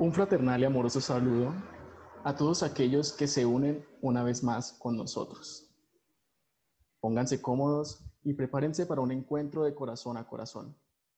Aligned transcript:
Un 0.00 0.14
fraternal 0.14 0.62
y 0.62 0.64
amoroso 0.64 0.98
saludo 0.98 1.52
a 2.24 2.34
todos 2.34 2.62
aquellos 2.62 3.12
que 3.12 3.28
se 3.28 3.44
unen 3.44 3.86
una 4.00 4.22
vez 4.22 4.42
más 4.42 4.72
con 4.72 4.96
nosotros. 4.96 5.70
Pónganse 7.00 7.42
cómodos 7.42 8.02
y 8.24 8.32
prepárense 8.32 8.86
para 8.86 9.02
un 9.02 9.12
encuentro 9.12 9.62
de 9.62 9.74
corazón 9.74 10.16
a 10.16 10.26
corazón, 10.26 10.74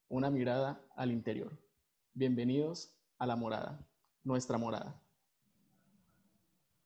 una 0.08 0.30
mirada 0.30 0.84
al 0.96 1.12
interior. 1.12 1.56
Bienvenidos 2.12 2.98
a 3.20 3.26
la 3.26 3.36
morada, 3.36 3.86
nuestra 4.24 4.58
morada. 4.58 5.00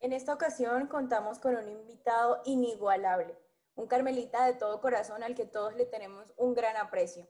En 0.00 0.12
esta 0.12 0.34
ocasión 0.34 0.88
contamos 0.88 1.38
con 1.38 1.56
un 1.56 1.66
invitado 1.66 2.42
inigualable, 2.44 3.38
un 3.74 3.86
carmelita 3.86 4.44
de 4.44 4.52
todo 4.52 4.82
corazón 4.82 5.22
al 5.22 5.34
que 5.34 5.46
todos 5.46 5.74
le 5.76 5.86
tenemos 5.86 6.34
un 6.36 6.52
gran 6.52 6.76
aprecio. 6.76 7.26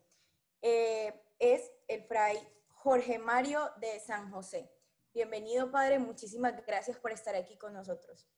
Eh, 0.60 1.14
es 1.38 1.70
el 1.87 2.02
fray 2.02 2.37
Jorge 2.86 3.18
Mario 3.18 3.68
de 3.80 3.98
San 3.98 4.30
José. 4.30 4.70
Bienvenido, 5.12 5.72
Padre. 5.72 5.98
Muchísimas 5.98 6.54
gracias 6.64 6.96
por 6.96 7.10
estar 7.10 7.34
aquí 7.34 7.56
con 7.59 7.72
nosotros. 7.72 8.28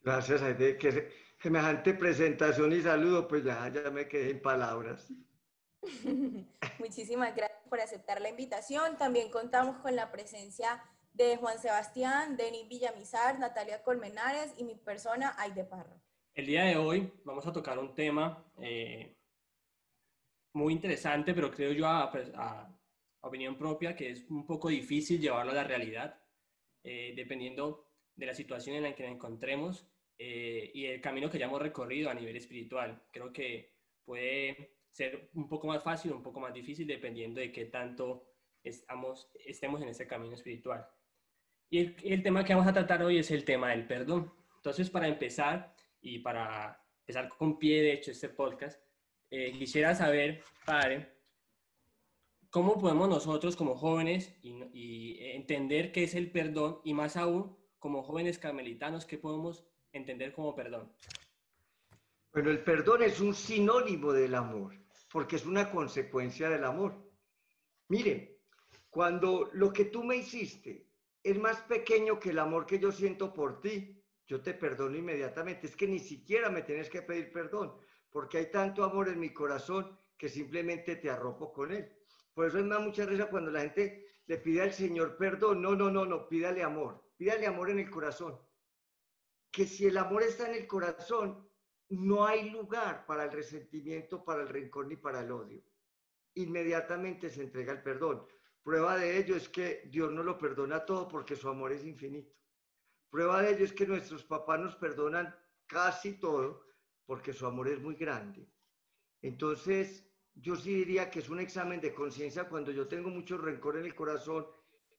Gracias 0.00 0.42
a 0.42 0.56
ti. 0.56 0.76
Que 0.76 1.12
semejante 1.40 1.94
presentación 1.94 2.72
y 2.72 2.82
saludo, 2.82 3.28
pues 3.28 3.44
ya, 3.44 3.68
ya 3.68 3.88
me 3.92 4.08
quedé 4.08 4.30
en 4.30 4.42
palabras. 4.42 5.08
Muchísimas 6.80 7.36
gracias 7.36 7.60
por 7.68 7.78
aceptar 7.78 8.20
la 8.20 8.28
invitación. 8.28 8.98
También 8.98 9.30
contamos 9.30 9.78
con 9.78 9.94
la 9.94 10.10
presencia 10.10 10.82
de 11.12 11.36
Juan 11.36 11.60
Sebastián, 11.60 12.36
Denis 12.36 12.68
Villamizar, 12.68 13.38
Natalia 13.38 13.84
Colmenares 13.84 14.52
y 14.58 14.64
mi 14.64 14.74
persona, 14.74 15.36
Aide 15.38 15.62
Parra. 15.62 15.96
El 16.34 16.46
día 16.46 16.64
de 16.64 16.76
hoy 16.76 17.12
vamos 17.24 17.46
a 17.46 17.52
tocar 17.52 17.78
un 17.78 17.94
tema 17.94 18.44
eh, 18.58 19.16
muy 20.54 20.72
interesante, 20.72 21.32
pero 21.32 21.52
creo 21.52 21.70
yo 21.70 21.86
a, 21.86 22.10
a, 22.34 22.75
opinión 23.26 23.56
propia 23.56 23.94
que 23.94 24.10
es 24.10 24.24
un 24.30 24.46
poco 24.46 24.68
difícil 24.68 25.20
llevarlo 25.20 25.52
a 25.52 25.56
la 25.56 25.64
realidad, 25.64 26.20
eh, 26.82 27.12
dependiendo 27.16 27.86
de 28.14 28.26
la 28.26 28.34
situación 28.34 28.76
en 28.76 28.84
la 28.84 28.94
que 28.94 29.02
nos 29.02 29.12
encontremos 29.12 29.86
eh, 30.18 30.70
y 30.72 30.86
el 30.86 31.00
camino 31.00 31.30
que 31.30 31.38
ya 31.38 31.46
hemos 31.46 31.60
recorrido 31.60 32.10
a 32.10 32.14
nivel 32.14 32.36
espiritual. 32.36 33.02
Creo 33.12 33.32
que 33.32 33.74
puede 34.04 34.76
ser 34.90 35.30
un 35.34 35.48
poco 35.48 35.66
más 35.66 35.82
fácil 35.82 36.12
un 36.12 36.22
poco 36.22 36.40
más 36.40 36.54
difícil 36.54 36.86
dependiendo 36.86 37.40
de 37.40 37.52
qué 37.52 37.66
tanto 37.66 38.28
estamos, 38.62 39.30
estemos 39.44 39.82
en 39.82 39.88
ese 39.88 40.06
camino 40.06 40.34
espiritual. 40.34 40.86
Y 41.68 41.78
el, 42.10 42.22
tema 42.22 42.44
que 42.44 42.54
vamos 42.54 42.68
a 42.68 42.72
tratar 42.72 43.02
hoy 43.02 43.18
es 43.18 43.30
el 43.30 43.44
tema 43.44 43.70
del 43.70 43.86
perdón. 43.86 44.32
Entonces, 44.56 44.88
para 44.88 45.08
empezar 45.08 45.74
y 46.00 46.20
para 46.20 46.80
empezar 47.00 47.28
con 47.28 47.58
pie 47.58 47.82
de 47.82 47.92
hecho 47.92 48.12
este 48.12 48.28
podcast, 48.28 48.80
eh, 49.30 49.52
quisiera 49.52 49.94
saber, 49.94 50.42
padre, 50.64 51.15
¿cómo 52.50 52.78
podemos 52.78 53.08
nosotros 53.08 53.56
como 53.56 53.76
jóvenes 53.76 54.34
entender 54.42 55.92
qué 55.92 56.04
es 56.04 56.14
el 56.14 56.30
perdón 56.30 56.80
y 56.84 56.94
más 56.94 57.16
aún 57.16 57.56
como 57.78 58.02
jóvenes 58.02 58.38
carmelitanos, 58.38 59.06
qué 59.06 59.18
podemos 59.18 59.64
entender 59.92 60.32
como 60.32 60.54
perdón? 60.54 60.92
Bueno, 62.32 62.50
el 62.50 62.62
perdón 62.62 63.02
es 63.02 63.20
un 63.20 63.34
sinónimo 63.34 64.12
del 64.12 64.34
amor, 64.34 64.74
porque 65.10 65.36
es 65.36 65.46
una 65.46 65.70
consecuencia 65.70 66.50
del 66.50 66.64
amor. 66.64 66.94
Mire, 67.88 68.40
cuando 68.90 69.50
lo 69.52 69.72
que 69.72 69.86
tú 69.86 70.04
me 70.04 70.16
hiciste 70.16 70.86
es 71.22 71.38
más 71.38 71.60
pequeño 71.62 72.20
que 72.20 72.30
el 72.30 72.38
amor 72.38 72.66
que 72.66 72.78
yo 72.78 72.92
siento 72.92 73.32
por 73.32 73.60
ti, 73.60 74.02
yo 74.26 74.42
te 74.42 74.54
perdono 74.54 74.96
inmediatamente. 74.96 75.66
Es 75.66 75.76
que 75.76 75.86
ni 75.86 75.98
siquiera 75.98 76.50
me 76.50 76.62
tienes 76.62 76.90
que 76.90 77.02
pedir 77.02 77.32
perdón, 77.32 77.72
porque 78.10 78.38
hay 78.38 78.50
tanto 78.50 78.84
amor 78.84 79.08
en 79.08 79.20
mi 79.20 79.32
corazón 79.32 79.98
que 80.18 80.28
simplemente 80.28 80.96
te 80.96 81.10
arropo 81.10 81.52
con 81.52 81.72
él. 81.72 81.90
Por 82.36 82.44
eso 82.44 82.58
es 82.58 82.66
más 82.66 82.80
mucha 82.80 83.06
risa 83.06 83.30
cuando 83.30 83.50
la 83.50 83.62
gente 83.62 84.20
le 84.26 84.36
pide 84.36 84.60
al 84.60 84.74
Señor 84.74 85.16
perdón. 85.16 85.62
No, 85.62 85.74
no, 85.74 85.90
no, 85.90 86.04
no, 86.04 86.28
pídale 86.28 86.62
amor. 86.62 87.02
Pídale 87.16 87.46
amor 87.46 87.70
en 87.70 87.78
el 87.78 87.88
corazón. 87.88 88.38
Que 89.50 89.64
si 89.64 89.86
el 89.86 89.96
amor 89.96 90.22
está 90.22 90.46
en 90.46 90.56
el 90.56 90.66
corazón, 90.66 91.48
no 91.88 92.26
hay 92.26 92.50
lugar 92.50 93.06
para 93.06 93.24
el 93.24 93.32
resentimiento, 93.32 94.22
para 94.22 94.42
el 94.42 94.50
rencor 94.50 94.86
ni 94.86 94.96
para 94.96 95.22
el 95.22 95.32
odio. 95.32 95.62
Inmediatamente 96.34 97.30
se 97.30 97.42
entrega 97.42 97.72
el 97.72 97.82
perdón. 97.82 98.26
Prueba 98.62 98.98
de 98.98 99.16
ello 99.16 99.34
es 99.34 99.48
que 99.48 99.84
Dios 99.86 100.12
no 100.12 100.22
lo 100.22 100.36
perdona 100.36 100.84
todo 100.84 101.08
porque 101.08 101.36
su 101.36 101.48
amor 101.48 101.72
es 101.72 101.86
infinito. 101.86 102.36
Prueba 103.08 103.40
de 103.40 103.52
ello 103.52 103.64
es 103.64 103.72
que 103.72 103.86
nuestros 103.86 104.24
papás 104.24 104.60
nos 104.60 104.76
perdonan 104.76 105.34
casi 105.66 106.20
todo 106.20 106.66
porque 107.06 107.32
su 107.32 107.46
amor 107.46 107.68
es 107.68 107.80
muy 107.80 107.94
grande. 107.94 108.46
Entonces, 109.22 110.05
yo 110.36 110.54
sí 110.54 110.74
diría 110.74 111.10
que 111.10 111.20
es 111.20 111.28
un 111.28 111.40
examen 111.40 111.80
de 111.80 111.94
conciencia 111.94 112.48
cuando 112.48 112.70
yo 112.70 112.86
tengo 112.86 113.08
mucho 113.08 113.38
rencor 113.38 113.78
en 113.78 113.86
el 113.86 113.94
corazón, 113.94 114.46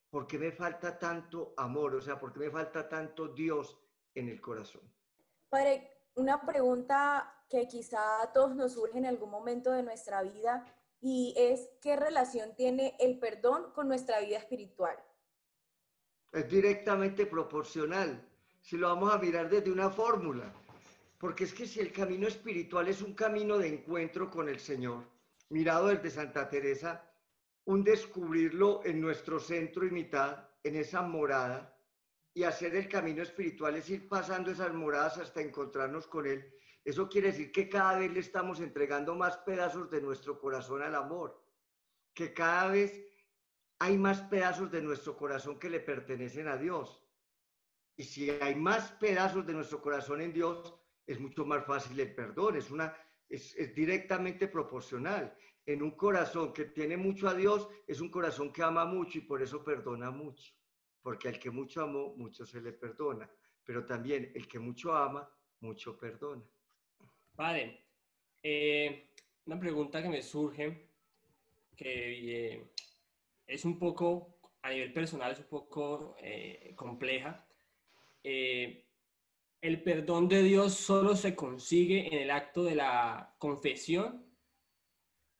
porque 0.09 0.37
me 0.37 0.51
falta 0.51 0.97
tanto 0.97 1.53
amor? 1.57 1.95
O 1.95 2.01
sea, 2.01 2.19
porque 2.19 2.39
me 2.39 2.49
falta 2.49 2.89
tanto 2.89 3.27
Dios 3.27 3.77
en 4.15 4.29
el 4.29 4.41
corazón? 4.41 4.81
Padre, 5.49 5.91
una 6.15 6.41
pregunta 6.41 7.43
que 7.49 7.67
quizá 7.67 8.21
a 8.21 8.33
todos 8.33 8.55
nos 8.55 8.73
surge 8.73 8.97
en 8.97 9.05
algún 9.05 9.29
momento 9.29 9.71
de 9.71 9.83
nuestra 9.83 10.23
vida 10.23 10.65
y 10.99 11.33
es 11.37 11.69
qué 11.81 11.95
relación 11.95 12.55
tiene 12.55 12.95
el 12.99 13.19
perdón 13.19 13.71
con 13.73 13.87
nuestra 13.87 14.19
vida 14.19 14.37
espiritual. 14.37 14.97
Es 16.31 16.49
directamente 16.49 17.25
proporcional, 17.25 18.27
si 18.61 18.75
lo 18.75 18.87
vamos 18.89 19.13
a 19.13 19.17
mirar 19.17 19.49
desde 19.49 19.71
una 19.71 19.89
fórmula, 19.89 20.51
porque 21.19 21.45
es 21.45 21.53
que 21.53 21.65
si 21.65 21.79
el 21.79 21.93
camino 21.93 22.27
espiritual 22.27 22.87
es 22.87 23.01
un 23.01 23.13
camino 23.13 23.57
de 23.57 23.67
encuentro 23.67 24.29
con 24.29 24.49
el 24.49 24.59
Señor, 24.59 25.03
mirado 25.49 25.87
desde 25.87 26.09
Santa 26.09 26.49
Teresa, 26.49 27.11
un 27.65 27.83
descubrirlo 27.83 28.81
en 28.85 29.01
nuestro 29.01 29.39
centro 29.39 29.85
y 29.85 29.91
mitad, 29.91 30.49
en 30.63 30.75
esa 30.75 31.01
morada, 31.01 31.77
y 32.33 32.43
hacer 32.43 32.75
el 32.75 32.87
camino 32.87 33.23
espiritual 33.23 33.75
es 33.75 33.89
ir 33.89 34.07
pasando 34.07 34.51
esas 34.51 34.73
moradas 34.73 35.17
hasta 35.17 35.41
encontrarnos 35.41 36.07
con 36.07 36.27
Él 36.27 36.53
eso 36.87 37.09
quiere 37.09 37.27
decir 37.27 37.51
que 37.51 37.67
cada 37.67 37.99
vez 37.99 38.09
le 38.13 38.21
estamos 38.21 38.61
entregando 38.61 39.13
más 39.13 39.35
pedazos 39.39 39.91
de 39.91 39.99
nuestro 39.99 40.39
corazón 40.39 40.81
al 40.81 40.95
amor, 40.95 41.37
que 42.13 42.33
cada 42.33 42.69
vez 42.69 43.05
hay 43.79 43.97
más 43.97 44.21
pedazos 44.21 44.71
de 44.71 44.81
nuestro 44.81 45.17
corazón 45.17 45.59
que 45.59 45.69
le 45.69 45.81
pertenecen 45.81 46.47
a 46.47 46.55
Dios. 46.55 47.05
Y 47.97 48.05
si 48.05 48.29
hay 48.29 48.55
más 48.55 48.93
pedazos 48.93 49.45
de 49.45 49.51
nuestro 49.51 49.81
corazón 49.81 50.21
en 50.21 50.31
Dios, 50.31 50.79
es 51.05 51.19
mucho 51.19 51.43
más 51.43 51.65
fácil 51.65 51.99
el 51.99 52.15
perdón, 52.15 52.55
es, 52.55 52.71
una, 52.71 52.95
es, 53.29 53.55
es 53.55 53.73
directamente 53.75 54.47
proporcional. 54.47 55.35
En 55.65 55.83
un 55.83 55.91
corazón 55.91 56.53
que 56.53 56.65
tiene 56.65 56.95
mucho 56.95 57.27
a 57.27 57.33
Dios, 57.33 57.67
es 57.85 57.99
un 57.99 58.09
corazón 58.09 58.53
que 58.53 58.63
ama 58.63 58.85
mucho 58.85 59.17
y 59.17 59.21
por 59.21 59.41
eso 59.41 59.63
perdona 59.63 60.11
mucho. 60.11 60.53
Porque 61.01 61.27
al 61.27 61.39
que 61.39 61.51
mucho 61.51 61.81
amó, 61.81 62.15
mucho 62.15 62.45
se 62.45 62.61
le 62.61 62.71
perdona. 62.71 63.29
Pero 63.63 63.85
también 63.85 64.31
el 64.33 64.47
que 64.47 64.59
mucho 64.59 64.95
ama, 64.95 65.29
mucho 65.59 65.97
perdona. 65.97 66.43
Vale. 67.33 67.83
Eh, 68.41 69.09
una 69.45 69.59
pregunta 69.59 70.01
que 70.01 70.09
me 70.09 70.21
surge, 70.21 70.89
que 71.75 72.53
eh, 72.53 72.71
es 73.45 73.65
un 73.65 73.77
poco, 73.77 74.39
a 74.61 74.69
nivel 74.69 74.93
personal, 74.93 75.33
es 75.33 75.39
un 75.39 75.47
poco 75.47 76.15
eh, 76.19 76.73
compleja. 76.75 77.45
¿El 79.59 79.81
perdón 79.81 80.27
de 80.27 80.43
Dios 80.43 80.75
solo 80.75 81.15
se 81.15 81.35
consigue 81.35 82.07
en 82.07 82.21
el 82.21 82.31
acto 82.31 82.63
de 82.63 82.75
la 82.75 83.35
confesión? 83.39 84.23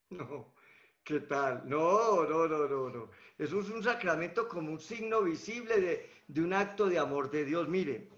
No, 0.09 0.55
¿qué 1.03 1.19
tal? 1.19 1.69
No, 1.69 2.23
no, 2.23 2.47
no, 2.47 2.67
no, 2.67 2.89
no. 2.89 3.11
Eso 3.37 3.59
es 3.59 3.69
un 3.69 3.83
sacramento 3.83 4.47
como 4.47 4.71
un 4.71 4.79
signo 4.79 5.21
visible 5.21 5.79
de, 5.79 6.09
de 6.27 6.41
un 6.41 6.53
acto 6.53 6.87
de 6.87 6.97
amor 6.97 7.29
de 7.29 7.45
Dios. 7.45 7.69
Mire, 7.69 8.09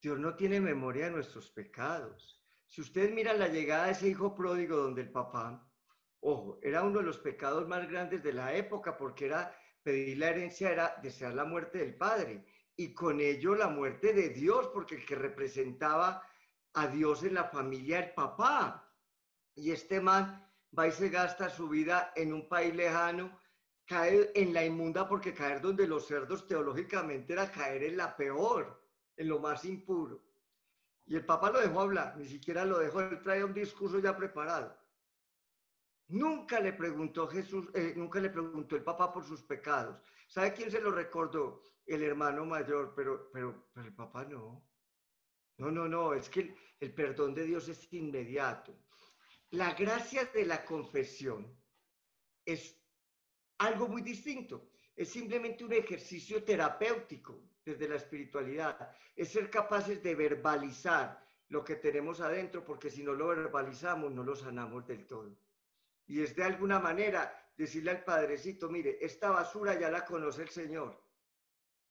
Dios 0.00 0.18
no 0.18 0.34
tiene 0.34 0.60
memoria 0.60 1.06
de 1.06 1.12
nuestros 1.12 1.50
pecados. 1.50 2.42
Si 2.66 2.80
ustedes 2.80 3.12
miran 3.12 3.38
la 3.38 3.48
llegada 3.48 3.86
de 3.86 3.92
ese 3.92 4.08
hijo 4.08 4.34
pródigo 4.34 4.76
donde 4.76 5.02
el 5.02 5.12
papá, 5.12 5.64
ojo, 6.20 6.58
era 6.60 6.82
uno 6.82 6.98
de 6.98 7.04
los 7.06 7.18
pecados 7.18 7.68
más 7.68 7.88
grandes 7.88 8.20
de 8.24 8.32
la 8.32 8.52
época 8.56 8.96
porque 8.96 9.26
era 9.26 9.56
pedir 9.84 10.18
la 10.18 10.30
herencia, 10.30 10.72
era 10.72 10.96
desear 11.00 11.34
la 11.34 11.44
muerte 11.44 11.78
del 11.78 11.94
padre 11.94 12.44
y 12.76 12.92
con 12.92 13.20
ello 13.20 13.54
la 13.54 13.68
muerte 13.68 14.12
de 14.12 14.28
Dios, 14.28 14.68
porque 14.68 14.96
el 14.96 15.06
que 15.06 15.14
representaba 15.14 16.22
a 16.74 16.86
Dios 16.88 17.22
en 17.22 17.34
la 17.34 17.44
familia, 17.44 18.00
el 18.00 18.12
papá. 18.12 18.92
Y 19.54 19.70
este 19.70 20.00
man 20.00 20.46
va 20.78 20.86
y 20.86 20.92
se 20.92 21.08
gasta 21.08 21.48
su 21.48 21.68
vida 21.68 22.12
en 22.14 22.34
un 22.34 22.48
país 22.48 22.74
lejano, 22.74 23.40
cae 23.86 24.30
en 24.34 24.52
la 24.52 24.64
inmunda 24.64 25.08
porque 25.08 25.32
caer 25.32 25.62
donde 25.62 25.86
los 25.86 26.06
cerdos 26.06 26.46
teológicamente 26.46 27.32
era 27.32 27.50
caer 27.50 27.84
en 27.84 27.96
la 27.96 28.14
peor, 28.14 28.82
en 29.16 29.28
lo 29.28 29.38
más 29.38 29.64
impuro. 29.64 30.22
Y 31.06 31.14
el 31.14 31.24
papá 31.24 31.50
lo 31.50 31.60
dejó 31.60 31.80
hablar, 31.80 32.16
ni 32.18 32.26
siquiera 32.26 32.64
lo 32.64 32.78
dejó, 32.78 33.00
él 33.00 33.22
traía 33.22 33.46
un 33.46 33.54
discurso 33.54 34.00
ya 34.00 34.14
preparado. 34.14 34.76
Nunca 36.08 36.60
le 36.60 36.72
preguntó 36.72 37.26
Jesús, 37.26 37.68
eh, 37.74 37.94
nunca 37.96 38.20
le 38.20 38.30
preguntó 38.30 38.76
el 38.76 38.82
papá 38.82 39.12
por 39.12 39.24
sus 39.24 39.42
pecados. 39.42 39.98
¿Sabe 40.28 40.52
quién 40.52 40.70
se 40.70 40.80
lo 40.80 40.90
recordó? 40.90 41.62
El 41.86 42.02
hermano 42.02 42.44
mayor, 42.44 42.92
pero, 42.94 43.30
pero, 43.32 43.70
pero 43.72 43.86
el 43.86 43.94
papá 43.94 44.24
no. 44.24 44.68
No, 45.58 45.70
no, 45.70 45.88
no, 45.88 46.12
es 46.12 46.28
que 46.28 46.40
el, 46.40 46.56
el 46.80 46.92
perdón 46.92 47.34
de 47.34 47.44
Dios 47.44 47.68
es 47.68 47.92
inmediato. 47.92 48.76
La 49.50 49.72
gracia 49.74 50.24
de 50.26 50.44
la 50.44 50.64
confesión 50.64 51.56
es 52.44 52.76
algo 53.58 53.88
muy 53.88 54.02
distinto. 54.02 54.70
es 54.94 55.08
simplemente 55.10 55.64
un 55.64 55.72
ejercicio 55.72 56.42
terapéutico 56.42 57.42
desde 57.64 57.88
la 57.88 57.96
espiritualidad. 57.96 58.90
Es 59.14 59.32
ser 59.32 59.50
capaces 59.50 60.02
de 60.02 60.14
verbalizar 60.14 61.24
lo 61.48 61.62
que 61.64 61.76
tenemos 61.76 62.20
adentro, 62.20 62.64
porque 62.64 62.90
si 62.90 63.02
no 63.02 63.12
lo 63.12 63.28
verbalizamos, 63.28 64.12
no 64.12 64.22
lo 64.22 64.34
sanamos 64.34 64.86
del 64.86 65.06
todo. 65.06 65.38
Y 66.06 66.22
es 66.22 66.34
de 66.34 66.44
alguna 66.44 66.78
manera 66.80 67.52
decirle 67.56 67.90
al 67.92 68.04
Padrecito, 68.04 68.68
mire, 68.68 68.98
esta 69.00 69.30
basura 69.30 69.78
ya 69.78 69.90
la 69.90 70.04
conoce 70.04 70.42
el 70.42 70.48
Señor, 70.48 71.02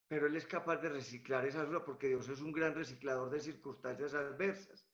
pero 0.07 0.27
Él 0.27 0.35
es 0.35 0.45
capaz 0.45 0.77
de 0.77 0.89
reciclar 0.89 1.45
esa 1.45 1.59
basura 1.59 1.83
porque 1.83 2.07
Dios 2.07 2.29
es 2.29 2.41
un 2.41 2.51
gran 2.51 2.75
reciclador 2.75 3.29
de 3.29 3.39
circunstancias 3.39 4.13
adversas. 4.13 4.87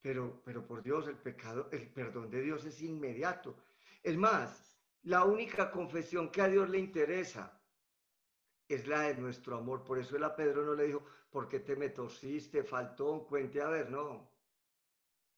Pero, 0.00 0.42
pero 0.44 0.66
por 0.66 0.82
Dios, 0.82 1.08
el 1.08 1.16
pecado, 1.16 1.68
el 1.72 1.92
perdón 1.92 2.30
de 2.30 2.42
Dios 2.42 2.64
es 2.64 2.80
inmediato. 2.82 3.56
Es 4.02 4.16
más, 4.16 4.78
la 5.02 5.24
única 5.24 5.70
confesión 5.70 6.30
que 6.30 6.42
a 6.42 6.48
Dios 6.48 6.68
le 6.68 6.78
interesa 6.78 7.60
es 8.68 8.86
la 8.86 9.02
de 9.02 9.14
nuestro 9.14 9.56
amor. 9.56 9.84
Por 9.84 9.98
eso 9.98 10.16
él 10.16 10.24
a 10.24 10.36
Pedro 10.36 10.64
no 10.64 10.74
le 10.74 10.84
dijo, 10.84 11.04
¿por 11.30 11.48
qué 11.48 11.60
te 11.60 11.76
me 11.76 11.90
torciste? 11.90 12.62
Faltó, 12.62 13.26
cuente 13.26 13.60
a 13.60 13.68
ver, 13.68 13.90
no. 13.90 14.30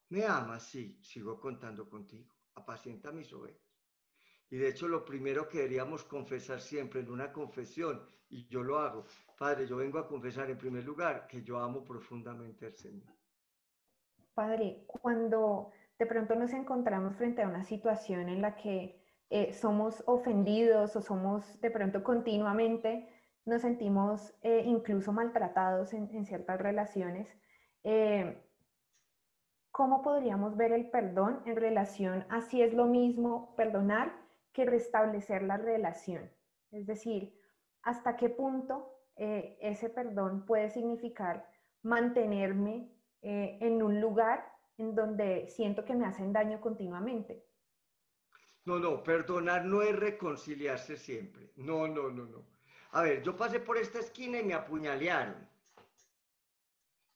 Me 0.09 0.25
amas, 0.25 0.65
sí, 0.67 0.99
sigo 1.03 1.39
contando 1.39 1.89
contigo. 1.89 2.35
Apacienta 2.55 3.13
mis 3.13 3.33
ovejas. 3.33 3.70
Y 4.51 4.59
de 4.59 4.69
hecho 4.69 4.89
lo 4.89 5.05
primero 5.05 5.49
que 5.49 5.59
deberíamos 5.59 6.05
confesar 6.05 6.61
siempre 6.61 7.01
en 7.01 7.11
una 7.11 7.33
confesión, 7.33 8.03
y 8.29 8.47
yo 8.49 8.63
lo 8.63 8.79
hago, 8.79 9.05
Padre, 9.39 9.67
yo 9.67 9.77
vengo 9.77 9.99
a 9.99 10.07
confesar 10.07 10.51
en 10.51 10.59
primer 10.59 10.85
lugar 10.85 11.27
que 11.27 11.43
yo 11.43 11.59
amo 11.59 11.85
profundamente 11.85 12.67
al 12.67 12.75
Señor. 12.75 13.15
Padre, 14.35 14.85
cuando 14.87 15.71
de 15.99 16.07
pronto 16.07 16.35
nos 16.35 16.53
encontramos 16.53 17.17
frente 17.17 17.43
a 17.43 17.49
una 17.49 17.65
situación 17.65 18.29
en 18.29 18.43
la 18.43 18.57
que 18.57 19.01
eh, 19.31 19.53
somos 19.53 20.03
ofendidos 20.07 20.97
o 20.97 21.03
somos 21.03 21.61
de 21.61 21.71
pronto 21.71 22.03
continuamente, 22.03 23.09
nos 23.45 23.63
sentimos 23.63 24.35
eh, 24.43 24.63
incluso 24.67 25.13
maltratados 25.13 25.93
en, 25.93 26.25
ciertas 26.27 26.61
relaciones. 26.61 27.37
Eh, 27.85 28.43
¿Cómo 29.71 30.03
podríamos 30.03 30.57
ver 30.57 30.73
el 30.73 30.91
perdón 30.91 31.43
en 31.47 31.57
relación 31.57 32.27
a 32.29 32.41
si 32.41 32.61
es 32.61 32.75
lo 32.75 32.87
mismo 32.87 33.55
perdonar 33.57 34.13
que 34.53 34.65
restablecer 34.65 35.43
la 35.43 35.57
relación? 35.57 36.31
Es 36.71 36.87
decir, 36.87 37.39
¿hasta 37.83 38.17
qué 38.17 38.29
punto 38.29 38.97
ese 39.17 39.91
perdón 39.91 40.47
puede 40.47 40.71
significar 40.71 41.47
mantenerme 41.83 42.91
en 43.23 43.83
un 43.83 44.01
lugar 44.01 44.51
en 44.79 44.95
donde 44.95 45.47
siento 45.49 45.85
que 45.85 45.95
me 45.95 46.07
hacen 46.07 46.33
daño 46.33 46.61
continuamente? 46.61 47.45
No, 48.65 48.79
no, 48.79 49.03
perdonar 49.03 49.65
no 49.65 49.83
es 49.83 49.95
reconciliarse 49.97 50.97
siempre. 50.97 51.53
No, 51.57 51.89
no, 51.89 52.11
no, 52.11 52.27
no. 52.27 52.47
A 52.93 53.03
ver, 53.03 53.23
yo 53.23 53.37
pasé 53.37 53.61
por 53.61 53.77
esta 53.77 53.99
esquina 53.99 54.39
y 54.39 54.45
me 54.45 54.55
apuñalearon. 54.55 55.49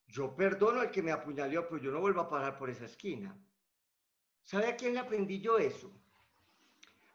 Yo 0.07 0.35
perdono 0.35 0.81
al 0.81 0.91
que 0.91 1.01
me 1.01 1.11
apuñaleó, 1.11 1.67
pero 1.67 1.81
yo 1.81 1.91
no 1.91 1.99
vuelvo 1.99 2.21
a 2.21 2.29
pasar 2.29 2.57
por 2.57 2.69
esa 2.69 2.85
esquina. 2.85 3.37
¿Sabe 4.43 4.67
a 4.67 4.75
quién 4.75 4.93
le 4.93 4.99
aprendí 4.99 5.41
yo 5.41 5.57
eso? 5.57 5.91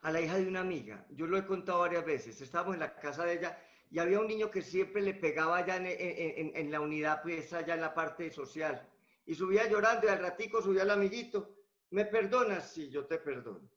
A 0.03 0.11
la 0.11 0.21
hija 0.21 0.39
de 0.39 0.49
una 0.49 0.61
amiga. 0.61 1.07
Yo 1.11 1.27
lo 1.27 1.37
he 1.37 1.45
contado 1.45 1.81
varias 1.81 2.05
veces. 2.05 2.41
Estábamos 2.41 2.75
en 2.75 2.81
la 2.81 2.95
casa 2.97 3.25
de 3.25 3.35
ella 3.35 3.59
y 3.91 3.99
había 3.99 4.21
un 4.21 4.29
niño 4.29 4.51
que 4.51 4.63
siempre 4.63 5.03
le 5.03 5.15
pegaba 5.15 5.59
allá 5.59 5.77
en, 5.77 6.71
la 6.71 6.81
unidad, 6.81 7.23
pues 7.23 7.53
allá 7.53 7.75
en 7.75 7.81
la 7.81 7.93
parte 7.93 8.31
social. 8.31 8.89
Y 9.27 9.35
subía 9.35 9.69
llorando 9.69 10.07
y 10.07 10.11
al 10.11 10.21
ratico 10.21 10.63
subía 10.63 10.85
el 10.85 10.91
amiguito. 10.91 11.55
¿Me 11.91 12.05
perdonas? 12.05 12.73
Sí, 12.73 12.89
yo 12.89 13.07
te 13.07 13.19
perdono. 13.19 13.69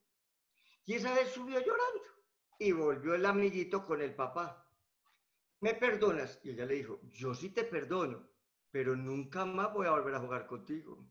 Y 0.86 0.94
esa 0.94 1.14
vez 1.14 1.30
subió 1.30 1.60
llorando 1.60 2.04
y 2.60 2.72
volvió 2.72 3.16
el 3.16 3.26
amiguito 3.26 3.84
con 3.86 4.02
el 4.02 4.14
papá. 4.14 4.70
¿Me 5.62 5.74
perdonas? 5.74 6.40
Y 6.44 6.52
ella 6.52 6.66
le 6.66 6.76
dijo, 6.76 7.00
yo 7.04 7.34
sí 7.34 7.50
te 7.50 7.64
perdono, 7.64 8.30
pero 8.70 8.96
nunca 8.96 9.46
más 9.46 9.74
voy 9.74 9.88
a 9.88 9.92
volver 9.92 10.16
a 10.16 10.20
jugar 10.20 10.46
contigo. 10.46 11.06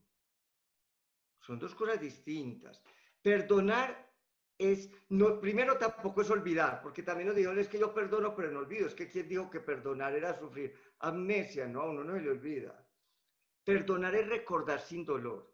Son 1.41 1.59
dos 1.59 1.75
cosas 1.75 2.01
distintas. 2.01 2.83
Perdonar 3.21 4.12
es, 4.59 4.91
no, 5.09 5.41
primero 5.41 5.77
tampoco 5.79 6.23
es 6.23 6.31
olvidar, 6.31 6.81
porque 6.83 7.03
también 7.03 7.29
nos 7.29 7.37
dijeron 7.37 7.59
es 7.59 7.69
que 7.69 7.79
yo 7.79 7.93
perdono, 7.93 8.35
pero 8.35 8.51
no 8.51 8.61
olvido. 8.61 8.87
Es 8.87 8.95
que 8.95 9.09
quien 9.09 9.29
dijo 9.29 9.51
que 9.51 9.61
perdonar 9.61 10.15
era 10.15 10.39
sufrir 10.39 10.75
amnesia, 11.01 11.67
no, 11.67 11.83
a 11.83 11.91
uno 11.91 12.05
no 12.05 12.15
se 12.15 12.21
le 12.21 12.31
olvida. 12.31 12.87
Perdonar 13.65 14.15
es 14.15 14.29
recordar 14.29 14.81
sin 14.81 15.05
dolor. 15.05 15.53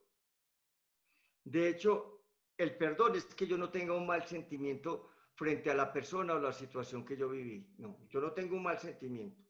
De 1.44 1.68
hecho, 1.68 2.24
el 2.56 2.76
perdón 2.76 3.16
es 3.16 3.24
que 3.26 3.46
yo 3.46 3.56
no 3.56 3.70
tenga 3.70 3.94
un 3.94 4.06
mal 4.06 4.26
sentimiento 4.26 5.10
frente 5.34 5.70
a 5.70 5.74
la 5.74 5.92
persona 5.92 6.34
o 6.34 6.40
la 6.40 6.52
situación 6.52 7.04
que 7.04 7.16
yo 7.16 7.28
viví. 7.28 7.72
No, 7.78 7.98
yo 8.10 8.20
no 8.20 8.32
tengo 8.32 8.56
un 8.56 8.64
mal 8.64 8.78
sentimiento. 8.78 9.40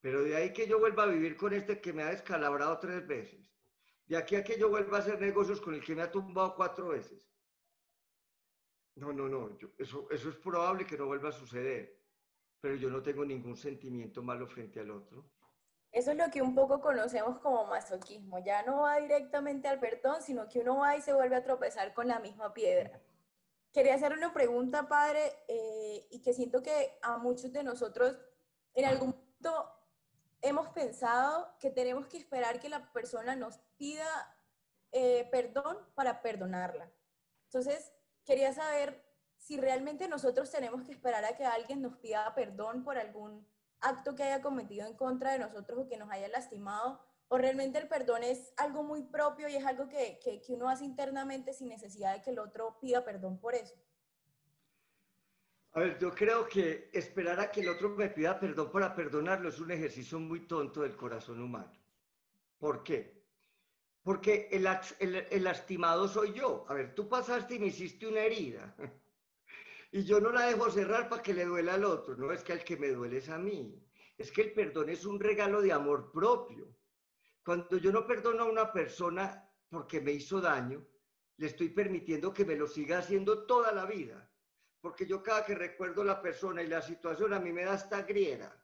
Pero 0.00 0.22
de 0.22 0.36
ahí 0.36 0.52
que 0.52 0.68
yo 0.68 0.78
vuelva 0.78 1.02
a 1.02 1.08
vivir 1.08 1.36
con 1.36 1.52
este 1.52 1.80
que 1.80 1.92
me 1.92 2.04
ha 2.04 2.10
descalabrado 2.10 2.78
tres 2.78 3.06
veces. 3.06 3.52
De 4.06 4.16
aquí 4.16 4.36
a 4.36 4.44
que 4.44 4.56
yo 4.56 4.68
vuelva 4.68 4.98
a 4.98 5.00
hacer 5.00 5.20
negocios 5.20 5.60
con 5.60 5.74
el 5.74 5.84
que 5.84 5.96
me 5.96 6.02
ha 6.02 6.10
tumbado 6.12 6.54
cuatro 6.54 6.88
veces. 6.88 7.26
No, 8.96 9.12
no, 9.12 9.28
no. 9.28 9.58
eso, 9.78 10.08
es 10.10 10.36
probable 10.36 10.86
que 10.86 10.96
no 10.96 11.06
vuelva 11.06 11.28
a 11.28 11.32
suceder. 11.32 12.00
Pero 12.60 12.76
yo 12.76 12.90
no 12.90 13.02
tengo 13.02 13.24
ningún 13.24 13.56
sentimiento 13.56 14.22
malo 14.22 14.46
frente 14.46 14.80
al 14.80 14.90
otro. 14.90 15.24
Eso 15.92 16.10
es 16.10 16.16
lo 16.16 16.30
que 16.30 16.42
un 16.42 16.54
poco 16.54 16.80
conocemos 16.80 17.38
como 17.38 17.66
masoquismo. 17.66 18.38
Ya 18.38 18.62
no 18.62 18.80
va 18.80 18.98
directamente 18.98 19.68
al 19.68 19.78
perdón, 19.78 20.22
sino 20.22 20.48
que 20.48 20.60
uno 20.60 20.78
va 20.78 20.96
y 20.96 21.02
se 21.02 21.12
vuelve 21.12 21.36
a 21.36 21.44
tropezar 21.44 21.94
con 21.94 22.08
la 22.08 22.18
misma 22.18 22.52
piedra. 22.52 23.00
Quería 23.72 23.94
hacer 23.94 24.14
una 24.14 24.32
pregunta, 24.32 24.88
padre, 24.88 25.20
eh, 25.48 26.06
y 26.10 26.22
que 26.22 26.32
siento 26.32 26.62
que 26.62 26.98
a 27.02 27.18
muchos 27.18 27.52
de 27.52 27.62
nosotros 27.62 28.18
en 28.74 28.86
algún 28.86 29.10
momento 29.10 29.70
hemos 30.40 30.68
pensado 30.68 31.54
que 31.60 31.70
tenemos 31.70 32.06
que 32.06 32.16
esperar 32.16 32.58
que 32.60 32.70
la 32.70 32.92
persona 32.92 33.36
nos 33.36 33.58
pida 33.76 34.06
eh, 34.92 35.28
perdón 35.30 35.76
para 35.94 36.22
perdonarla. 36.22 36.90
Entonces, 37.44 37.92
quería 38.26 38.52
saber 38.52 39.02
si 39.38 39.58
realmente 39.58 40.08
nosotros 40.08 40.50
tenemos 40.50 40.82
que 40.82 40.92
esperar 40.92 41.24
a 41.24 41.36
que 41.36 41.44
alguien 41.44 41.80
nos 41.80 41.96
pida 41.96 42.34
perdón 42.34 42.82
por 42.82 42.98
algún 42.98 43.46
acto 43.80 44.14
que 44.14 44.24
haya 44.24 44.42
cometido 44.42 44.86
en 44.86 44.94
contra 44.94 45.32
de 45.32 45.38
nosotros 45.38 45.78
o 45.78 45.88
que 45.88 45.96
nos 45.96 46.10
haya 46.10 46.28
lastimado, 46.28 47.00
o 47.28 47.38
realmente 47.38 47.78
el 47.78 47.88
perdón 47.88 48.22
es 48.24 48.52
algo 48.56 48.82
muy 48.82 49.02
propio 49.02 49.48
y 49.48 49.56
es 49.56 49.64
algo 49.64 49.88
que, 49.88 50.18
que, 50.22 50.40
que 50.40 50.52
uno 50.52 50.68
hace 50.68 50.84
internamente 50.84 51.52
sin 51.52 51.68
necesidad 51.68 52.14
de 52.14 52.22
que 52.22 52.30
el 52.30 52.38
otro 52.38 52.78
pida 52.80 53.04
perdón 53.04 53.38
por 53.38 53.54
eso. 53.54 53.74
A 55.72 55.80
ver, 55.80 55.98
yo 55.98 56.10
creo 56.14 56.48
que 56.48 56.88
esperar 56.92 57.38
a 57.38 57.50
que 57.50 57.60
el 57.60 57.68
otro 57.68 57.90
me 57.90 58.08
pida 58.08 58.40
perdón 58.40 58.70
para 58.72 58.94
perdonarlo 58.94 59.48
es 59.48 59.60
un 59.60 59.70
ejercicio 59.70 60.18
muy 60.18 60.46
tonto 60.46 60.82
del 60.82 60.96
corazón 60.96 61.40
humano. 61.42 61.72
¿Por 62.58 62.82
qué? 62.82 63.15
Porque 64.06 64.48
el, 64.52 64.68
el, 65.00 65.16
el, 65.16 65.42
lastimado 65.42 66.06
soy 66.06 66.32
yo. 66.32 66.64
A 66.68 66.74
ver, 66.74 66.94
tú 66.94 67.08
pasaste 67.08 67.56
y 67.56 67.58
me 67.58 67.66
hiciste 67.66 68.06
una 68.06 68.20
herida. 68.20 68.72
Y 69.90 70.04
yo 70.04 70.20
no 70.20 70.30
la 70.30 70.46
dejo 70.46 70.70
cerrar 70.70 71.08
para 71.08 71.22
que 71.22 71.32
le 71.32 71.44
duela 71.44 71.74
al 71.74 71.84
otro. 71.84 72.16
No 72.16 72.30
es 72.30 72.44
que 72.44 72.52
al 72.52 72.62
que 72.62 72.76
me 72.76 72.88
duele 72.88 73.18
es 73.18 73.28
a 73.28 73.38
mí. 73.38 73.82
Es 74.18 74.30
que 74.30 74.42
el 74.42 74.52
perdón 74.52 74.90
es 74.90 75.06
un 75.06 75.18
regalo 75.18 75.62
de 75.62 75.72
amor 75.72 76.12
propio. 76.12 76.76
Cuando 77.44 77.78
yo 77.78 77.90
no 77.90 78.06
perdono 78.06 78.42
a 78.44 78.50
una 78.50 78.72
persona 78.72 79.48
porque 79.70 80.00
me 80.00 80.12
hizo 80.12 80.40
daño, 80.40 80.86
le 81.38 81.46
estoy 81.46 81.70
permitiendo 81.70 82.32
que 82.32 82.44
me 82.44 82.56
lo 82.56 82.66
siga 82.66 82.98
haciendo 82.98 83.46
toda 83.46 83.72
la 83.72 83.86
vida. 83.86 84.30
Porque 84.80 85.06
yo 85.06 85.22
cada 85.22 85.44
que 85.44 85.54
recuerdo 85.54 86.04
la 86.04 86.20
persona 86.20 86.62
y 86.62 86.68
la 86.68 86.82
situación 86.82 87.32
a 87.32 87.40
mí 87.40 87.52
me 87.52 87.64
da 87.64 87.74
esta 87.74 88.02
griera. 88.02 88.56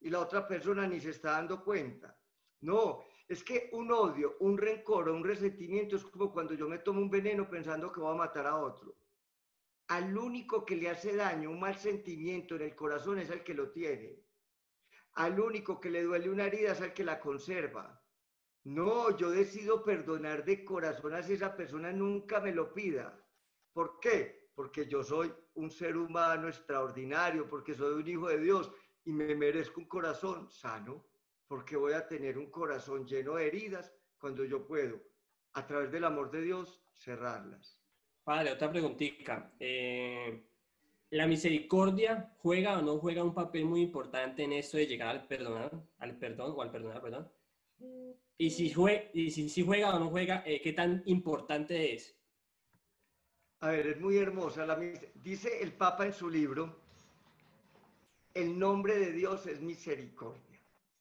Y 0.00 0.10
la 0.10 0.20
otra 0.20 0.46
persona 0.46 0.86
ni 0.86 1.00
se 1.00 1.10
está 1.10 1.32
dando 1.32 1.64
cuenta. 1.64 2.16
No, 2.60 3.04
es 3.28 3.42
que 3.42 3.70
un 3.72 3.90
odio, 3.90 4.36
un 4.40 4.58
rencor 4.58 5.08
o 5.08 5.14
un 5.14 5.24
resentimiento 5.24 5.96
es 5.96 6.04
como 6.04 6.32
cuando 6.32 6.54
yo 6.54 6.68
me 6.68 6.78
tomo 6.78 7.00
un 7.00 7.10
veneno 7.10 7.48
pensando 7.48 7.90
que 7.90 8.00
voy 8.00 8.12
a 8.12 8.18
matar 8.18 8.46
a 8.46 8.56
otro 8.56 8.96
al 9.88 10.16
único 10.16 10.64
que 10.64 10.76
le 10.76 10.88
hace 10.88 11.14
daño 11.14 11.50
un 11.50 11.60
mal 11.60 11.76
sentimiento 11.76 12.56
en 12.56 12.62
el 12.62 12.74
corazón 12.74 13.18
es 13.18 13.30
el 13.30 13.42
que 13.42 13.54
lo 13.54 13.70
tiene. 13.70 14.18
Al 15.14 15.38
único 15.38 15.80
que 15.80 15.90
le 15.90 16.02
duele 16.02 16.30
una 16.30 16.46
herida 16.46 16.72
es 16.72 16.80
el 16.80 16.94
que 16.94 17.04
la 17.04 17.20
conserva. 17.20 18.02
No, 18.64 19.14
yo 19.16 19.30
decido 19.30 19.84
perdonar 19.84 20.44
de 20.44 20.64
corazón 20.64 21.14
a 21.14 21.18
esa 21.20 21.54
persona 21.54 21.92
nunca 21.92 22.40
me 22.40 22.52
lo 22.52 22.72
pida. 22.72 23.22
¿Por 23.72 24.00
qué? 24.00 24.50
Porque 24.54 24.86
yo 24.86 25.04
soy 25.04 25.32
un 25.54 25.70
ser 25.70 25.96
humano 25.96 26.48
extraordinario, 26.48 27.46
porque 27.48 27.74
soy 27.74 28.00
un 28.00 28.08
hijo 28.08 28.28
de 28.28 28.38
Dios 28.38 28.72
y 29.04 29.12
me 29.12 29.34
merezco 29.34 29.80
un 29.80 29.88
corazón 29.88 30.50
sano, 30.50 31.04
porque 31.46 31.76
voy 31.76 31.92
a 31.92 32.06
tener 32.06 32.38
un 32.38 32.50
corazón 32.50 33.06
lleno 33.06 33.34
de 33.34 33.46
heridas 33.46 33.92
cuando 34.18 34.44
yo 34.44 34.66
puedo, 34.66 35.00
a 35.52 35.66
través 35.66 35.90
del 35.92 36.04
amor 36.04 36.30
de 36.30 36.42
Dios, 36.42 36.82
cerrarlas. 36.94 37.78
Padre, 38.22 38.52
otra 38.52 38.70
preguntita. 38.70 39.52
Eh, 39.60 40.42
¿La 41.10 41.26
misericordia 41.26 42.34
juega 42.38 42.78
o 42.78 42.82
no 42.82 42.98
juega 42.98 43.22
un 43.22 43.34
papel 43.34 43.66
muy 43.66 43.82
importante 43.82 44.42
en 44.42 44.52
esto 44.52 44.78
de 44.78 44.86
llegar 44.86 45.08
al 45.08 45.26
perdonar, 45.26 45.70
al 45.98 46.16
perdón 46.16 46.54
o 46.56 46.62
al 46.62 46.70
perdonar, 46.70 47.02
perdón? 47.02 47.30
Y 48.36 48.50
si, 48.50 48.72
juega, 48.72 49.04
y 49.12 49.30
si, 49.30 49.62
juega 49.62 49.94
o 49.94 49.98
no 49.98 50.10
juega, 50.10 50.42
eh, 50.46 50.60
¿qué 50.60 50.72
tan 50.72 51.02
importante 51.06 51.94
es? 51.94 52.18
A 53.60 53.68
ver, 53.68 53.86
es 53.86 54.00
muy 54.00 54.16
hermosa. 54.16 54.66
La, 54.66 54.76
dice 55.14 55.62
el 55.62 55.72
Papa 55.72 56.06
en 56.06 56.12
su 56.12 56.28
libro 56.28 56.84
el 58.34 58.58
nombre 58.58 58.98
de 58.98 59.12
Dios 59.12 59.46
es 59.46 59.60
misericordia. 59.60 60.53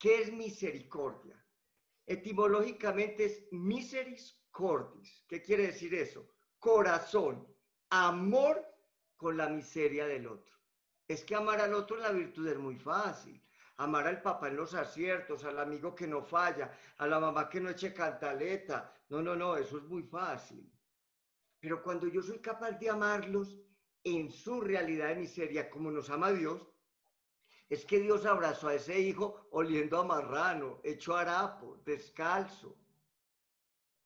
¿Qué 0.04 0.24
es 0.24 0.34
misericordia? 0.34 1.42
Etimológicamente 2.06 3.24
es 3.24 3.48
miseris 3.54 4.38
cordis. 4.52 5.24
¿Qué 5.30 5.42
quiere 5.42 5.68
decir 5.68 5.96
eso? 5.96 6.28
Corazón, 6.60 7.48
amor 7.90 8.62
con 9.16 9.38
la 9.38 9.48
miseria 9.48 10.06
del 10.06 10.28
otro. 10.28 10.58
Es 11.08 11.24
que 11.24 11.36
amar 11.36 11.62
al 11.62 11.74
otro 11.74 11.96
en 11.96 12.04
la 12.04 12.12
virtud 12.12 12.46
es 12.50 12.58
muy 12.58 12.76
fácil. 12.76 13.42
Amar 13.78 14.06
al 14.06 14.22
papá 14.22 14.50
en 14.50 14.58
los 14.58 14.74
aciertos, 14.74 15.46
al 15.46 15.58
amigo 15.58 15.96
que 15.96 16.06
no 16.06 16.22
falla, 16.22 16.78
a 16.98 17.08
la 17.08 17.22
mamá 17.22 17.48
que 17.48 17.62
no 17.62 17.70
eche 17.70 17.94
cantaleta. 17.94 18.94
No, 19.08 19.22
no, 19.22 19.38
no, 19.38 19.56
eso 19.56 19.78
es 19.78 19.84
muy 19.86 20.04
fácil. 20.04 20.70
Pero 21.62 21.82
cuando 21.82 22.08
yo 22.08 22.22
soy 22.22 22.40
capaz 22.40 22.72
de 22.72 22.90
amarlos 22.90 23.58
en 24.04 24.30
su 24.30 24.60
realidad 24.60 25.08
de 25.08 25.16
miseria, 25.16 25.70
como 25.70 25.90
nos 25.92 26.10
ama 26.10 26.34
Dios, 26.34 26.73
es 27.70 27.86
que 27.86 28.00
Dios 28.00 28.26
abrazó 28.26 28.68
a 28.68 28.76
ese 28.76 29.00
hijo 29.00 29.48
oliendo 29.52 30.00
a 30.00 30.04
marrano, 30.04 30.80
hecho 30.84 31.16
harapo, 31.16 31.82
descalzo. 31.86 32.78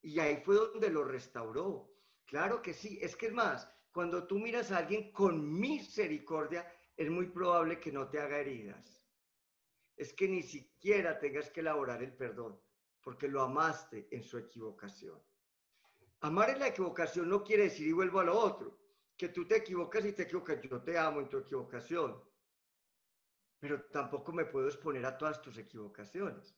Y 0.00 0.18
ahí 0.20 0.36
fue 0.44 0.54
donde 0.54 0.90
lo 0.90 1.04
restauró. 1.04 1.90
Claro 2.24 2.62
que 2.62 2.72
sí, 2.72 2.98
es 3.02 3.16
que 3.16 3.26
es 3.26 3.32
más, 3.32 3.68
cuando 3.92 4.26
tú 4.26 4.38
miras 4.38 4.70
a 4.70 4.78
alguien 4.78 5.12
con 5.12 5.58
misericordia, 5.58 6.70
es 6.96 7.10
muy 7.10 7.26
probable 7.26 7.80
que 7.80 7.92
no 7.92 8.08
te 8.08 8.20
haga 8.20 8.38
heridas. 8.38 9.02
Es 9.96 10.12
que 10.12 10.28
ni 10.28 10.42
siquiera 10.42 11.18
tengas 11.18 11.50
que 11.50 11.60
elaborar 11.60 12.02
el 12.02 12.14
perdón, 12.14 12.60
porque 13.02 13.28
lo 13.28 13.42
amaste 13.42 14.08
en 14.10 14.22
su 14.22 14.38
equivocación. 14.38 15.20
Amar 16.20 16.50
en 16.50 16.60
la 16.60 16.68
equivocación 16.68 17.28
no 17.28 17.42
quiere 17.42 17.64
decir, 17.64 17.86
y 17.88 17.92
vuelvo 17.92 18.20
a 18.20 18.24
lo 18.24 18.38
otro, 18.38 18.78
que 19.16 19.28
tú 19.28 19.46
te 19.46 19.56
equivocas 19.56 20.04
y 20.04 20.12
te 20.12 20.22
equivocas. 20.22 20.60
Yo 20.62 20.80
te 20.82 20.96
amo 20.96 21.20
en 21.20 21.28
tu 21.28 21.38
equivocación 21.38 22.22
pero 23.58 23.82
tampoco 23.86 24.32
me 24.32 24.44
puedo 24.44 24.68
exponer 24.68 25.04
a 25.04 25.16
todas 25.16 25.42
tus 25.42 25.58
equivocaciones. 25.58 26.54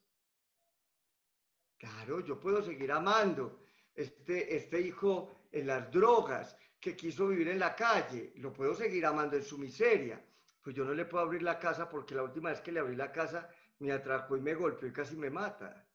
Claro, 1.79 2.21
yo 2.21 2.39
puedo 2.39 2.63
seguir 2.63 2.93
amando 2.93 3.61
este, 3.95 4.55
este 4.55 4.81
hijo 4.81 5.47
en 5.51 5.67
las 5.67 5.91
drogas 5.91 6.57
que 6.79 6.97
quiso 6.97 7.29
vivir 7.29 7.49
en 7.49 7.59
la 7.59 7.75
calle, 7.75 8.33
lo 8.37 8.53
puedo 8.53 8.75
seguir 8.75 9.05
amando 9.07 9.37
en 9.37 9.45
su 9.45 9.59
miseria. 9.59 10.23
Pues 10.63 10.77
yo 10.77 10.85
no 10.85 10.93
le 10.93 11.07
puedo 11.07 11.25
abrir 11.25 11.43
la 11.43 11.59
casa 11.59 11.89
porque 11.89 12.15
la 12.15 12.23
última 12.23 12.51
vez 12.51 12.61
que 12.61 12.73
le 12.73 12.81
abrí 12.81 12.97
la 12.97 13.13
casa 13.13 13.49
me 13.79 13.93
atracó 13.93 14.37
y 14.37 14.41
me 14.41 14.55
golpeó 14.55 14.89
y 14.89 14.93
casi 14.93 15.17
me 15.17 15.31
mata. 15.31 15.87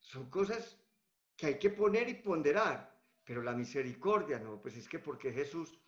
Son 0.00 0.28
cosas 0.30 0.78
que 1.36 1.46
hay 1.46 1.58
que 1.58 1.70
poner 1.70 2.08
y 2.08 2.14
ponderar, 2.14 2.94
pero 3.24 3.42
la 3.42 3.52
misericordia 3.52 4.38
no, 4.38 4.60
pues 4.60 4.76
es 4.76 4.88
que 4.88 4.98
porque 4.98 5.32
Jesús 5.32 5.78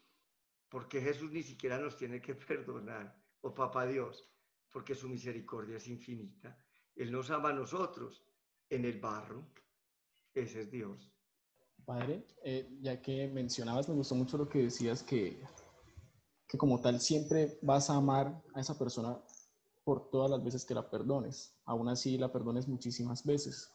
porque 0.68 1.00
Jesús 1.00 1.30
ni 1.32 1.42
siquiera 1.42 1.78
nos 1.78 1.96
tiene 1.96 2.20
que 2.20 2.34
perdonar, 2.34 3.16
o 3.40 3.54
Papá 3.54 3.86
Dios, 3.86 4.28
porque 4.70 4.94
su 4.94 5.08
misericordia 5.08 5.76
es 5.76 5.88
infinita. 5.88 6.58
Él 6.94 7.12
nos 7.12 7.30
ama 7.30 7.50
a 7.50 7.54
nosotros 7.54 8.24
en 8.68 8.84
el 8.84 9.00
barro. 9.00 9.46
Ese 10.34 10.62
es 10.62 10.70
Dios. 10.70 11.10
Padre, 11.84 12.26
eh, 12.44 12.68
ya 12.80 13.00
que 13.00 13.28
mencionabas, 13.28 13.88
me 13.88 13.94
gustó 13.94 14.14
mucho 14.14 14.36
lo 14.36 14.48
que 14.48 14.64
decías, 14.64 15.02
que, 15.02 15.40
que 16.46 16.58
como 16.58 16.80
tal 16.80 17.00
siempre 17.00 17.58
vas 17.62 17.88
a 17.88 17.94
amar 17.94 18.42
a 18.52 18.60
esa 18.60 18.78
persona 18.78 19.18
por 19.84 20.10
todas 20.10 20.30
las 20.30 20.44
veces 20.44 20.66
que 20.66 20.74
la 20.74 20.90
perdones. 20.90 21.56
Aún 21.64 21.88
así 21.88 22.18
la 22.18 22.30
perdones 22.30 22.68
muchísimas 22.68 23.24
veces. 23.24 23.72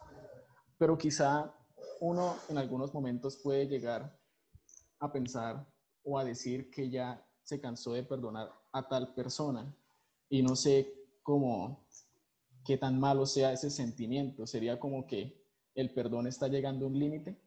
Pero 0.77 0.95
quizá 0.95 1.55
uno 2.01 2.35
en 2.49 2.59
algunos 2.59 2.93
momentos 2.93 3.37
puede 3.37 3.67
llegar 3.67 4.15
a 4.99 5.11
pensar 5.11 5.72
o 6.03 6.19
a 6.19 6.25
decir 6.25 6.69
que 6.69 6.89
ya 6.89 7.25
se 7.43 7.59
cansó 7.59 7.93
de 7.93 8.03
perdonar 8.03 8.51
a 8.71 8.87
tal 8.87 9.13
persona 9.13 9.73
y 10.29 10.41
no 10.41 10.55
sé 10.55 10.93
cómo, 11.21 11.87
qué 12.65 12.77
tan 12.77 12.99
malo 12.99 13.25
sea 13.25 13.53
ese 13.53 13.69
sentimiento. 13.69 14.47
Sería 14.47 14.79
como 14.79 15.05
que 15.05 15.43
el 15.75 15.93
perdón 15.93 16.27
está 16.27 16.47
llegando 16.47 16.85
a 16.85 16.89
un 16.89 16.99
límite. 16.99 17.39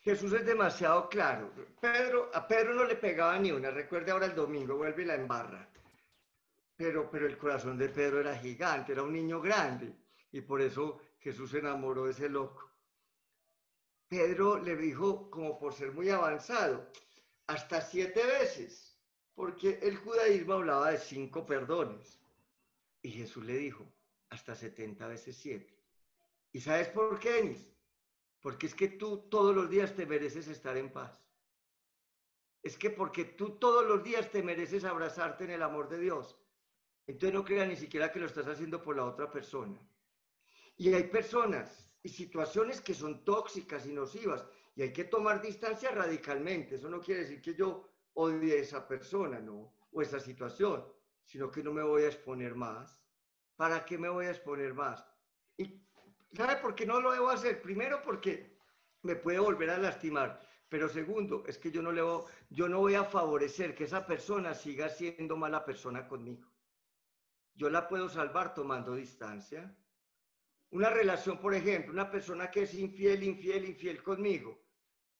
Jesús 0.00 0.32
es 0.34 0.44
demasiado 0.44 1.08
claro. 1.08 1.50
Pedro, 1.80 2.30
a 2.34 2.46
Pedro 2.46 2.74
no 2.74 2.84
le 2.84 2.96
pegaba 2.96 3.38
ni 3.38 3.50
una. 3.50 3.70
Recuerde 3.70 4.10
ahora 4.10 4.26
el 4.26 4.34
domingo, 4.34 4.76
vuelve 4.76 5.02
y 5.02 5.06
la 5.06 5.14
embarra. 5.14 5.68
Pero, 6.76 7.08
pero 7.10 7.26
el 7.26 7.38
corazón 7.38 7.78
de 7.78 7.88
Pedro 7.88 8.20
era 8.20 8.36
gigante, 8.36 8.92
era 8.92 9.02
un 9.02 9.12
niño 9.12 9.40
grande. 9.40 9.94
Y 10.32 10.40
por 10.40 10.60
eso 10.60 11.00
Jesús 11.20 11.50
se 11.50 11.58
enamoró 11.58 12.04
de 12.04 12.10
ese 12.10 12.28
loco. 12.28 12.70
Pedro 14.08 14.58
le 14.58 14.76
dijo, 14.76 15.30
como 15.30 15.58
por 15.58 15.72
ser 15.72 15.92
muy 15.92 16.10
avanzado, 16.10 16.90
hasta 17.46 17.80
siete 17.80 18.24
veces, 18.24 18.98
porque 19.34 19.78
el 19.82 19.96
judaísmo 19.96 20.54
hablaba 20.54 20.90
de 20.90 20.98
cinco 20.98 21.44
perdones. 21.44 22.20
Y 23.02 23.10
Jesús 23.10 23.44
le 23.44 23.56
dijo, 23.58 23.84
hasta 24.30 24.54
setenta 24.54 25.06
veces 25.06 25.36
siete. 25.36 25.78
¿Y 26.52 26.60
sabes 26.60 26.88
por 26.88 27.18
qué, 27.18 27.32
Denis? 27.32 27.74
Porque 28.40 28.66
es 28.66 28.74
que 28.74 28.88
tú 28.88 29.28
todos 29.28 29.54
los 29.54 29.68
días 29.68 29.94
te 29.94 30.06
mereces 30.06 30.48
estar 30.48 30.76
en 30.76 30.92
paz. 30.92 31.24
Es 32.62 32.78
que 32.78 32.90
porque 32.90 33.24
tú 33.24 33.58
todos 33.58 33.84
los 33.86 34.02
días 34.02 34.30
te 34.30 34.42
mereces 34.42 34.84
abrazarte 34.84 35.44
en 35.44 35.50
el 35.50 35.62
amor 35.62 35.88
de 35.88 35.98
Dios. 35.98 36.38
Entonces 37.06 37.34
no 37.34 37.44
creas 37.44 37.68
ni 37.68 37.76
siquiera 37.76 38.10
que 38.10 38.20
lo 38.20 38.26
estás 38.26 38.46
haciendo 38.46 38.82
por 38.82 38.96
la 38.96 39.04
otra 39.04 39.30
persona. 39.30 39.78
Y 40.76 40.92
hay 40.94 41.04
personas 41.04 41.90
y 42.02 42.08
situaciones 42.08 42.80
que 42.80 42.94
son 42.94 43.24
tóxicas 43.24 43.86
y 43.86 43.92
nocivas 43.92 44.46
y 44.76 44.82
hay 44.82 44.92
que 44.92 45.04
tomar 45.04 45.40
distancia 45.40 45.90
radicalmente. 45.90 46.76
Eso 46.76 46.88
no 46.88 47.00
quiere 47.00 47.22
decir 47.22 47.40
que 47.40 47.54
yo 47.54 47.88
odie 48.14 48.58
a 48.58 48.62
esa 48.62 48.88
persona, 48.88 49.40
¿no? 49.40 49.72
O 49.92 50.02
esa 50.02 50.18
situación, 50.18 50.84
sino 51.24 51.50
que 51.50 51.62
no 51.62 51.72
me 51.72 51.82
voy 51.82 52.02
a 52.02 52.08
exponer 52.08 52.54
más. 52.54 52.98
¿Para 53.56 53.84
qué 53.84 53.98
me 53.98 54.08
voy 54.08 54.26
a 54.26 54.30
exponer 54.30 54.74
más? 54.74 55.04
Y 55.56 55.80
¿sabe 56.32 56.56
por 56.56 56.74
qué 56.74 56.86
no 56.86 57.00
lo 57.00 57.12
debo 57.12 57.30
hacer? 57.30 57.62
Primero 57.62 58.02
porque 58.02 58.58
me 59.02 59.14
puede 59.14 59.38
volver 59.38 59.70
a 59.70 59.78
lastimar. 59.78 60.40
Pero 60.68 60.88
segundo, 60.88 61.44
es 61.46 61.56
que 61.58 61.70
yo 61.70 61.82
no, 61.82 61.92
le 61.92 62.02
voy, 62.02 62.24
yo 62.50 62.68
no 62.68 62.80
voy 62.80 62.96
a 62.96 63.04
favorecer 63.04 63.76
que 63.76 63.84
esa 63.84 64.04
persona 64.06 64.54
siga 64.54 64.88
siendo 64.88 65.36
mala 65.36 65.64
persona 65.64 66.08
conmigo. 66.08 66.50
Yo 67.54 67.70
la 67.70 67.86
puedo 67.86 68.08
salvar 68.08 68.54
tomando 68.54 68.96
distancia. 68.96 69.72
Una 70.70 70.90
relación, 70.90 71.38
por 71.38 71.54
ejemplo, 71.54 71.92
una 71.92 72.10
persona 72.10 72.50
que 72.50 72.62
es 72.62 72.74
infiel, 72.74 73.22
infiel, 73.22 73.66
infiel 73.66 74.02
conmigo, 74.02 74.63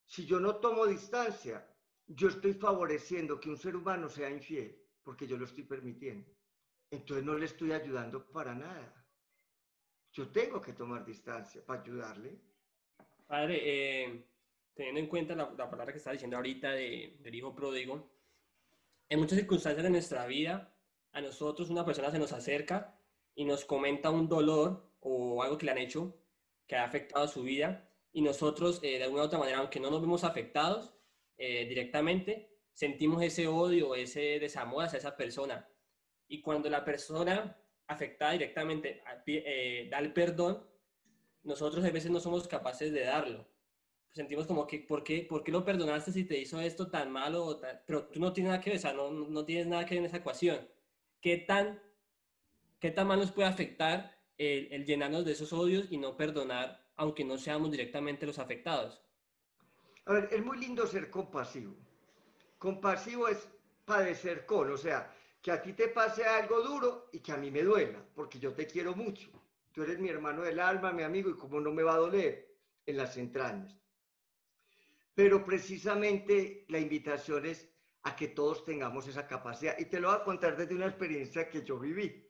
si 0.06 0.26
yo 0.26 0.40
no 0.40 0.56
tomo 0.56 0.86
distancia, 0.86 1.66
yo 2.06 2.28
estoy 2.28 2.54
favoreciendo 2.54 3.40
que 3.40 3.48
un 3.48 3.56
ser 3.56 3.76
humano 3.76 4.08
sea 4.08 4.30
infiel, 4.30 4.76
porque 5.02 5.26
yo 5.26 5.36
lo 5.36 5.46
estoy 5.46 5.64
permitiendo. 5.64 6.30
Entonces 6.90 7.24
no 7.24 7.36
le 7.36 7.46
estoy 7.46 7.72
ayudando 7.72 8.26
para 8.30 8.54
nada. 8.54 9.04
Yo 10.12 10.28
tengo 10.28 10.60
que 10.60 10.74
tomar 10.74 11.04
distancia 11.04 11.64
para 11.64 11.80
ayudarle. 11.80 12.38
Padre, 13.26 13.60
eh, 13.64 14.26
teniendo 14.74 15.00
en 15.00 15.06
cuenta 15.08 15.34
la, 15.34 15.56
palabra 15.56 15.92
que 15.92 15.98
está 15.98 16.12
diciendo 16.12 16.36
ahorita 16.36 16.72
del 16.72 17.34
hijo 17.34 17.54
pródigo, 17.54 18.10
en 19.08 19.18
muchas 19.18 19.38
circunstancias 19.38 19.82
de 19.82 19.90
nuestra 19.90 20.26
vida, 20.26 20.72
a 21.12 21.20
nosotros 21.20 21.70
una 21.70 21.84
persona 21.84 22.10
se 22.10 22.18
nos 22.18 22.32
acerca 22.32 22.98
y 23.34 23.44
nos 23.44 23.64
comenta 23.64 24.10
un 24.10 24.28
dolor 24.28 24.92
o 25.00 25.42
algo 25.42 25.58
que 25.58 25.66
le 25.66 25.72
han 25.72 25.78
hecho 25.78 26.16
que 26.66 26.76
ha 26.76 26.84
afectado 26.84 27.26
su 27.28 27.42
vida 27.42 27.90
y 28.14 28.22
nosotros, 28.22 28.78
eh, 28.82 28.98
de 28.98 29.04
alguna 29.04 29.24
u 29.24 29.26
otra 29.26 29.40
manera, 29.40 29.58
aunque 29.58 29.80
no 29.80 29.90
nos 29.90 30.00
vemos 30.00 30.22
afectados 30.22 30.94
eh, 31.36 31.66
directamente, 31.66 32.48
sentimos 32.72 33.20
ese 33.24 33.48
odio, 33.48 33.96
ese 33.96 34.38
desamor 34.38 34.84
hacia 34.84 35.00
esa 35.00 35.16
persona. 35.16 35.68
Y 36.28 36.40
cuando 36.40 36.70
la 36.70 36.84
persona 36.84 37.58
afectada 37.88 38.32
directamente 38.32 39.02
eh, 39.26 39.88
da 39.90 39.98
el 39.98 40.12
perdón, 40.12 40.64
nosotros 41.42 41.84
a 41.84 41.90
veces 41.90 42.12
no 42.12 42.20
somos 42.20 42.46
capaces 42.46 42.92
de 42.92 43.00
darlo. 43.00 43.48
Sentimos 44.12 44.46
como 44.46 44.64
que, 44.68 44.78
¿por 44.78 45.02
qué, 45.02 45.26
¿por 45.28 45.42
qué 45.42 45.50
lo 45.50 45.64
perdonaste 45.64 46.12
si 46.12 46.22
te 46.22 46.38
hizo 46.38 46.60
esto 46.60 46.88
tan 46.88 47.10
malo? 47.10 47.60
Pero 47.84 48.06
tú 48.06 48.20
no 48.20 48.32
tienes 48.32 48.52
nada 48.52 48.62
que 48.62 48.70
ver, 48.70 48.78
o 48.78 48.82
sea, 48.82 48.92
no, 48.92 49.10
no 49.10 49.44
tienes 49.44 49.66
nada 49.66 49.84
que 49.84 49.96
ver 49.96 50.04
en 50.04 50.06
esa 50.06 50.18
ecuación. 50.18 50.68
¿Qué 51.20 51.38
tan, 51.38 51.82
qué 52.78 52.92
tan 52.92 53.08
mal 53.08 53.18
nos 53.18 53.32
puede 53.32 53.48
afectar 53.48 54.16
el, 54.38 54.72
el 54.72 54.84
llenarnos 54.86 55.24
de 55.24 55.32
esos 55.32 55.52
odios 55.52 55.90
y 55.90 55.98
no 55.98 56.16
perdonar 56.16 56.83
aunque 56.96 57.24
no 57.24 57.38
seamos 57.38 57.70
directamente 57.70 58.26
los 58.26 58.38
afectados. 58.38 59.02
A 60.06 60.12
ver, 60.12 60.28
es 60.30 60.44
muy 60.44 60.58
lindo 60.58 60.86
ser 60.86 61.10
compasivo. 61.10 61.74
Compasivo 62.58 63.28
es 63.28 63.48
padecer 63.84 64.46
con, 64.46 64.70
o 64.70 64.76
sea, 64.76 65.14
que 65.42 65.50
a 65.50 65.60
ti 65.60 65.72
te 65.72 65.88
pase 65.88 66.24
algo 66.24 66.62
duro 66.62 67.08
y 67.12 67.20
que 67.20 67.32
a 67.32 67.36
mí 67.36 67.50
me 67.50 67.62
duela, 67.62 68.02
porque 68.14 68.38
yo 68.38 68.52
te 68.52 68.66
quiero 68.66 68.94
mucho. 68.94 69.30
Tú 69.72 69.82
eres 69.82 69.98
mi 69.98 70.08
hermano 70.08 70.42
del 70.42 70.60
alma, 70.60 70.92
mi 70.92 71.02
amigo, 71.02 71.30
y 71.30 71.36
cómo 71.36 71.60
no 71.60 71.72
me 71.72 71.82
va 71.82 71.94
a 71.94 71.98
doler 71.98 72.54
en 72.86 72.96
las 72.96 73.16
entrañas. 73.16 73.76
Pero 75.14 75.44
precisamente 75.44 76.64
la 76.68 76.78
invitación 76.78 77.46
es 77.46 77.68
a 78.02 78.14
que 78.14 78.28
todos 78.28 78.64
tengamos 78.64 79.08
esa 79.08 79.26
capacidad. 79.26 79.78
Y 79.78 79.86
te 79.86 80.00
lo 80.00 80.08
voy 80.08 80.18
a 80.18 80.24
contar 80.24 80.56
desde 80.56 80.74
una 80.74 80.86
experiencia 80.86 81.48
que 81.48 81.62
yo 81.62 81.78
viví. 81.78 82.28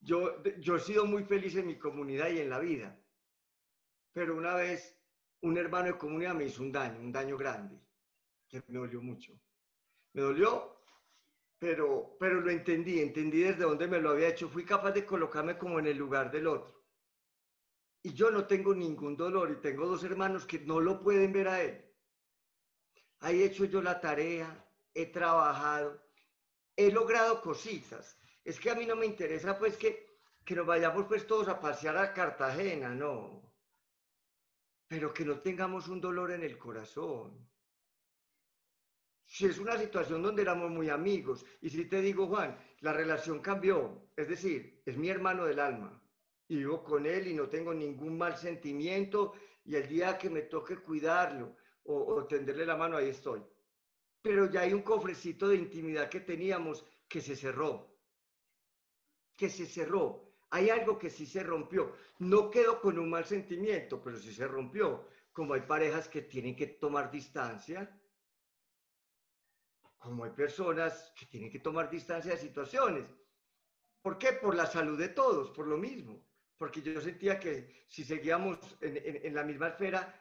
Yo, 0.00 0.42
yo 0.58 0.76
he 0.76 0.80
sido 0.80 1.06
muy 1.06 1.24
feliz 1.24 1.54
en 1.56 1.66
mi 1.66 1.78
comunidad 1.78 2.30
y 2.30 2.40
en 2.40 2.50
la 2.50 2.58
vida 2.58 3.03
pero 4.14 4.36
una 4.36 4.54
vez 4.54 4.96
un 5.42 5.58
hermano 5.58 5.88
de 5.88 5.98
comunidad 5.98 6.34
me 6.34 6.44
hizo 6.44 6.62
un 6.62 6.72
daño, 6.72 7.00
un 7.00 7.12
daño 7.12 7.36
grande, 7.36 7.78
que 8.48 8.62
me 8.68 8.78
dolió 8.78 9.02
mucho. 9.02 9.32
Me 10.14 10.22
dolió, 10.22 10.78
pero, 11.58 12.16
pero 12.18 12.40
lo 12.40 12.50
entendí, 12.50 13.00
entendí 13.00 13.40
desde 13.40 13.64
dónde 13.64 13.88
me 13.88 14.00
lo 14.00 14.10
había 14.10 14.28
hecho. 14.28 14.48
Fui 14.48 14.64
capaz 14.64 14.92
de 14.92 15.04
colocarme 15.04 15.58
como 15.58 15.80
en 15.80 15.88
el 15.88 15.98
lugar 15.98 16.30
del 16.30 16.46
otro. 16.46 16.84
Y 18.02 18.14
yo 18.14 18.30
no 18.30 18.46
tengo 18.46 18.72
ningún 18.72 19.16
dolor 19.16 19.50
y 19.50 19.60
tengo 19.60 19.86
dos 19.86 20.04
hermanos 20.04 20.46
que 20.46 20.60
no 20.60 20.80
lo 20.80 21.02
pueden 21.02 21.32
ver 21.32 21.48
a 21.48 21.62
él. 21.62 21.84
He 23.20 23.44
hecho 23.44 23.64
yo 23.64 23.82
la 23.82 24.00
tarea, 24.00 24.64
he 24.92 25.06
trabajado, 25.06 26.00
he 26.76 26.92
logrado 26.92 27.40
cositas. 27.40 28.16
Es 28.44 28.60
que 28.60 28.70
a 28.70 28.74
mí 28.74 28.86
no 28.86 28.94
me 28.94 29.06
interesa 29.06 29.58
pues 29.58 29.76
que, 29.76 30.20
que 30.44 30.54
nos 30.54 30.66
vayamos 30.66 31.06
pues 31.06 31.26
todos 31.26 31.48
a 31.48 31.58
pasear 31.58 31.96
a 31.96 32.12
Cartagena, 32.12 32.90
no. 32.90 33.53
Pero 34.94 35.12
que 35.12 35.24
no 35.24 35.40
tengamos 35.40 35.88
un 35.88 36.00
dolor 36.00 36.30
en 36.30 36.44
el 36.44 36.56
corazón 36.56 37.48
si 39.26 39.46
es 39.46 39.58
una 39.58 39.76
situación 39.76 40.22
donde 40.22 40.42
éramos 40.42 40.70
muy 40.70 40.88
amigos, 40.88 41.44
y 41.60 41.68
si 41.68 41.86
te 41.86 42.00
digo, 42.00 42.28
Juan, 42.28 42.56
la 42.82 42.92
relación 42.92 43.40
cambió, 43.40 44.10
es 44.14 44.28
decir, 44.28 44.80
es 44.86 44.96
mi 44.96 45.08
hermano 45.08 45.46
del 45.46 45.58
alma, 45.58 46.00
y 46.46 46.58
vivo 46.58 46.84
con 46.84 47.04
él 47.04 47.26
y 47.26 47.34
no 47.34 47.48
tengo 47.48 47.74
ningún 47.74 48.16
mal 48.16 48.36
sentimiento, 48.36 49.32
y 49.64 49.74
el 49.74 49.88
día 49.88 50.16
que 50.16 50.30
me 50.30 50.42
toque 50.42 50.76
cuidarlo 50.76 51.56
o, 51.82 52.24
tenderle 52.26 52.64
la 52.64 52.76
mano, 52.76 52.96
ahí 52.96 53.08
estoy. 53.08 53.42
Pero 54.22 54.48
ya 54.48 54.60
hay 54.60 54.72
un 54.72 54.82
cofrecito 54.82 55.48
de 55.48 55.56
intimidad 55.56 56.08
que 56.08 56.20
teníamos 56.20 56.86
que 57.08 57.20
se 57.20 57.34
cerró, 57.34 57.98
que 59.34 59.50
se 59.50 59.66
cerró. 59.66 60.33
Hay 60.50 60.70
algo 60.70 60.98
que 60.98 61.10
sí 61.10 61.26
se 61.26 61.42
rompió. 61.42 61.96
No 62.18 62.50
quedó 62.50 62.80
con 62.80 62.98
un 62.98 63.10
mal 63.10 63.24
sentimiento, 63.24 64.02
pero 64.02 64.16
sí 64.16 64.32
se 64.32 64.46
rompió. 64.46 65.08
Como 65.32 65.54
hay 65.54 65.62
parejas 65.62 66.08
que 66.08 66.22
tienen 66.22 66.54
que 66.54 66.66
tomar 66.66 67.10
distancia, 67.10 68.00
como 70.04 70.24
hay 70.24 70.32
personas 70.32 71.12
que 71.18 71.24
tienen 71.24 71.50
que 71.50 71.60
tomar 71.60 71.88
distancia 71.88 72.32
de 72.32 72.36
situaciones. 72.36 73.08
¿Por 74.02 74.18
qué? 74.18 74.34
Por 74.34 74.54
la 74.54 74.66
salud 74.66 74.98
de 74.98 75.08
todos, 75.08 75.50
por 75.50 75.66
lo 75.66 75.78
mismo. 75.78 76.22
Porque 76.58 76.82
yo 76.82 77.00
sentía 77.00 77.40
que 77.40 77.86
si 77.88 78.04
seguíamos 78.04 78.58
en, 78.82 79.34
la 79.34 79.44
misma 79.44 79.68
esfera, 79.68 80.14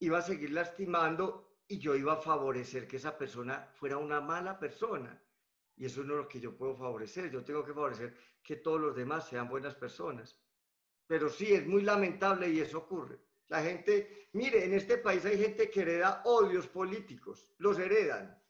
iba 0.00 0.18
a 0.18 0.22
seguir 0.22 0.50
lastimando 0.50 1.56
y 1.66 1.78
yo 1.78 1.96
iba 1.96 2.12
a 2.12 2.20
favorecer 2.20 2.86
que 2.86 2.98
esa 2.98 3.16
persona 3.16 3.70
fuera 3.72 3.96
una 3.96 4.20
mala 4.20 4.58
persona. 4.58 5.21
Y 5.76 5.86
eso 5.86 6.02
es 6.02 6.06
lo 6.06 6.28
que 6.28 6.40
yo 6.40 6.56
puedo 6.56 6.76
favorecer. 6.76 7.30
Yo 7.30 7.44
tengo 7.44 7.64
que 7.64 7.72
favorecer 7.72 8.16
que 8.42 8.56
todos 8.56 8.80
los 8.80 8.96
demás 8.96 9.28
sean 9.28 9.48
buenas 9.48 9.74
personas. 9.74 10.38
Pero 11.06 11.28
sí, 11.28 11.52
es 11.52 11.66
muy 11.66 11.82
lamentable 11.82 12.48
y 12.48 12.60
eso 12.60 12.78
ocurre. 12.78 13.18
La 13.48 13.62
gente, 13.62 14.28
mire, 14.32 14.64
en 14.64 14.74
este 14.74 14.98
país 14.98 15.24
hay 15.24 15.38
gente 15.38 15.70
que 15.70 15.82
hereda 15.82 16.22
odios 16.24 16.66
políticos, 16.68 17.52
los 17.58 17.78
heredan 17.78 18.42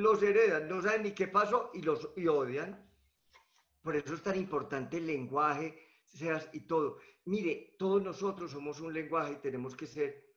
los 0.00 0.22
heredan, 0.22 0.68
no 0.68 0.80
saben 0.80 1.02
ni 1.02 1.12
qué 1.12 1.28
pasó 1.28 1.70
y 1.74 1.82
los 1.82 2.10
odian. 2.28 2.88
Por 3.82 3.96
eso 3.96 4.14
es 4.14 4.22
tan 4.22 4.36
importante 4.36 4.98
el 4.98 5.06
lenguaje 5.06 5.78
seas, 6.04 6.48
y 6.52 6.60
todo. 6.60 6.98
Mire, 7.24 7.76
todos 7.78 8.02
nosotros 8.02 8.50
somos 8.50 8.80
un 8.80 8.92
lenguaje 8.92 9.32
y 9.32 9.36
tenemos 9.36 9.76
que 9.76 9.86
ser 9.86 10.34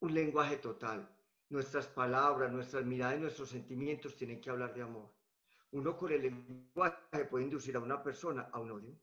un 0.00 0.14
lenguaje 0.14 0.56
total. 0.56 1.15
Nuestras 1.48 1.86
palabras, 1.86 2.52
nuestras 2.52 2.84
miradas, 2.84 3.20
nuestros 3.20 3.50
sentimientos 3.50 4.16
tienen 4.16 4.40
que 4.40 4.50
hablar 4.50 4.74
de 4.74 4.82
amor. 4.82 5.14
Uno 5.72 5.96
con 5.96 6.12
el 6.12 6.22
lenguaje 6.22 7.24
puede 7.30 7.44
inducir 7.44 7.76
a 7.76 7.80
una 7.80 8.02
persona 8.02 8.48
a 8.52 8.58
un 8.58 8.70
odio. 8.70 8.98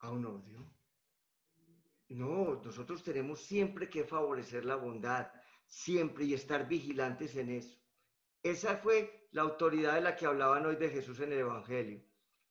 A 0.00 0.10
un 0.10 0.26
odio. 0.26 0.70
No, 2.08 2.60
nosotros 2.64 3.02
tenemos 3.02 3.40
siempre 3.40 3.88
que 3.88 4.04
favorecer 4.04 4.64
la 4.64 4.76
bondad, 4.76 5.30
siempre 5.66 6.24
y 6.24 6.34
estar 6.34 6.66
vigilantes 6.66 7.36
en 7.36 7.50
eso. 7.50 7.78
Esa 8.42 8.76
fue 8.76 9.28
la 9.32 9.42
autoridad 9.42 9.94
de 9.94 10.00
la 10.00 10.16
que 10.16 10.26
hablaban 10.26 10.64
hoy 10.64 10.76
de 10.76 10.88
Jesús 10.88 11.20
en 11.20 11.32
el 11.32 11.40
Evangelio. 11.40 12.02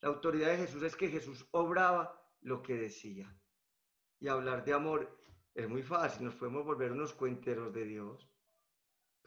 La 0.02 0.10
autoridad 0.10 0.50
de 0.50 0.58
Jesús 0.58 0.84
es 0.84 0.96
que 0.96 1.10
Jesús 1.10 1.48
obraba 1.52 2.22
lo 2.42 2.62
que 2.62 2.76
decía. 2.76 3.36
Y 4.20 4.28
hablar 4.28 4.64
de 4.64 4.74
amor 4.74 5.18
es 5.56 5.68
muy 5.68 5.82
fácil, 5.82 6.26
nos 6.26 6.36
podemos 6.36 6.64
volver 6.66 6.92
unos 6.92 7.14
cuenteros 7.14 7.74
de 7.74 7.86
Dios, 7.86 8.30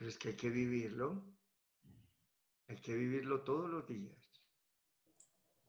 pero 0.00 0.08
es 0.08 0.16
que 0.16 0.28
hay 0.28 0.36
que 0.36 0.48
vivirlo. 0.48 1.22
Hay 2.68 2.76
que 2.76 2.94
vivirlo 2.94 3.44
todos 3.44 3.68
los 3.68 3.86
días. 3.86 4.16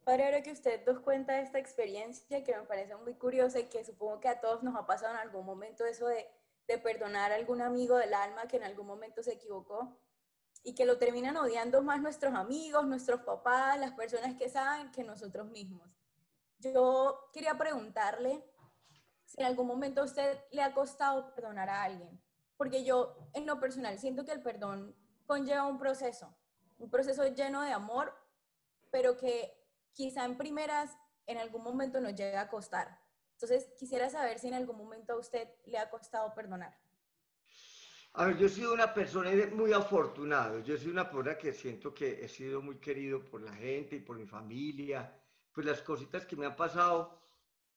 Padre, 0.05 0.23
ahora 0.23 0.41
que 0.41 0.53
usted 0.53 0.85
nos 0.87 1.01
cuenta 1.01 1.41
esta 1.41 1.59
experiencia 1.59 2.41
que 2.41 2.55
me 2.55 2.63
parece 2.63 2.95
muy 2.95 3.15
curiosa 3.15 3.59
y 3.59 3.67
que 3.67 3.83
supongo 3.83 4.21
que 4.21 4.29
a 4.29 4.39
todos 4.39 4.63
nos 4.63 4.77
ha 4.77 4.85
pasado 4.85 5.15
en 5.15 5.19
algún 5.19 5.45
momento 5.45 5.85
eso 5.85 6.07
de, 6.07 6.25
de 6.65 6.77
perdonar 6.77 7.33
a 7.33 7.35
algún 7.35 7.61
amigo 7.61 7.97
del 7.97 8.13
alma 8.13 8.47
que 8.47 8.55
en 8.55 8.63
algún 8.63 8.87
momento 8.87 9.21
se 9.21 9.33
equivocó, 9.33 9.99
y 10.63 10.75
que 10.75 10.85
lo 10.85 10.97
terminan 10.97 11.35
odiando 11.35 11.81
más 11.81 12.01
nuestros 12.01 12.33
amigos, 12.33 12.87
nuestros 12.87 13.23
papás, 13.23 13.77
las 13.79 13.91
personas 13.91 14.37
que 14.37 14.47
saben 14.47 14.93
que 14.93 15.03
nosotros 15.03 15.49
mismos. 15.49 15.89
Yo 16.59 17.29
quería 17.33 17.57
preguntarle 17.57 18.45
si 19.25 19.41
en 19.41 19.47
algún 19.47 19.67
momento 19.67 20.01
a 20.01 20.05
usted 20.05 20.39
le 20.51 20.61
ha 20.61 20.73
costado 20.73 21.35
perdonar 21.35 21.69
a 21.69 21.83
alguien, 21.83 22.21
porque 22.61 22.85
yo 22.85 23.17
en 23.33 23.47
lo 23.47 23.59
personal 23.59 23.97
siento 23.97 24.23
que 24.23 24.33
el 24.33 24.43
perdón 24.43 24.95
conlleva 25.25 25.65
un 25.65 25.79
proceso, 25.79 26.31
un 26.77 26.91
proceso 26.91 27.25
lleno 27.33 27.63
de 27.63 27.71
amor, 27.71 28.13
pero 28.91 29.17
que 29.17 29.51
quizá 29.93 30.25
en 30.25 30.37
primeras 30.37 30.95
en 31.25 31.39
algún 31.39 31.63
momento 31.63 31.99
nos 31.99 32.13
llega 32.13 32.39
a 32.39 32.49
costar. 32.49 32.99
Entonces, 33.31 33.67
quisiera 33.79 34.11
saber 34.11 34.37
si 34.37 34.49
en 34.49 34.53
algún 34.53 34.77
momento 34.77 35.13
a 35.13 35.17
usted 35.17 35.49
le 35.65 35.79
ha 35.79 35.89
costado 35.89 36.35
perdonar. 36.35 36.77
A 38.13 38.27
ver, 38.27 38.37
yo 38.37 38.45
he 38.45 38.49
sido 38.49 38.75
una 38.75 38.93
persona 38.93 39.31
muy 39.51 39.73
afortunado. 39.73 40.59
Yo 40.59 40.77
sido 40.77 40.91
una 40.91 41.09
persona 41.09 41.39
que 41.39 41.53
siento 41.53 41.95
que 41.95 42.23
he 42.23 42.29
sido 42.29 42.61
muy 42.61 42.77
querido 42.77 43.25
por 43.25 43.41
la 43.41 43.53
gente 43.53 43.95
y 43.95 44.01
por 44.01 44.19
mi 44.19 44.27
familia. 44.27 45.19
Pues 45.51 45.65
las 45.65 45.81
cositas 45.81 46.27
que 46.27 46.35
me 46.35 46.45
han 46.45 46.55
pasado, 46.55 47.23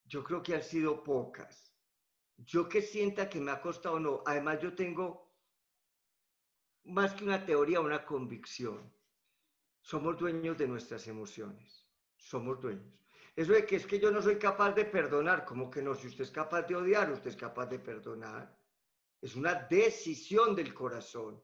yo 0.05 0.23
creo 0.23 0.43
que 0.43 0.55
han 0.55 0.63
sido 0.63 1.03
pocas. 1.03 1.74
Yo 2.37 2.69
que 2.69 2.83
sienta 2.83 3.29
que 3.29 3.41
me 3.41 3.51
ha 3.51 3.61
costado 3.61 3.99
no. 3.99 4.23
Además, 4.27 4.61
yo 4.61 4.75
tengo 4.75 5.33
más 6.85 7.15
que 7.15 7.25
una 7.25 7.45
teoría, 7.45 7.81
una 7.81 8.05
convicción. 8.05 8.93
Somos 9.81 10.19
dueños 10.19 10.59
de 10.59 10.69
nuestras 10.69 11.07
emociones. 11.07 11.87
Somos 12.17 12.61
dueños. 12.61 12.95
Eso 13.37 13.53
de 13.53 13.67
que 13.67 13.77
es 13.77 13.87
que 13.87 13.99
yo 13.99 14.11
no 14.11 14.23
soy 14.23 14.39
capaz 14.39 14.73
de 14.73 14.85
perdonar, 14.85 15.45
como 15.45 15.69
que 15.69 15.83
no, 15.83 15.95
si 15.95 16.07
usted 16.07 16.25
es 16.25 16.31
capaz 16.31 16.63
de 16.63 16.77
odiar, 16.77 17.11
usted 17.11 17.31
es 17.31 17.37
capaz 17.37 17.67
de 17.67 17.79
perdonar. 17.81 18.57
Es 19.21 19.35
una 19.35 19.55
decisión 19.55 20.55
del 20.55 20.73
corazón. 20.73 21.43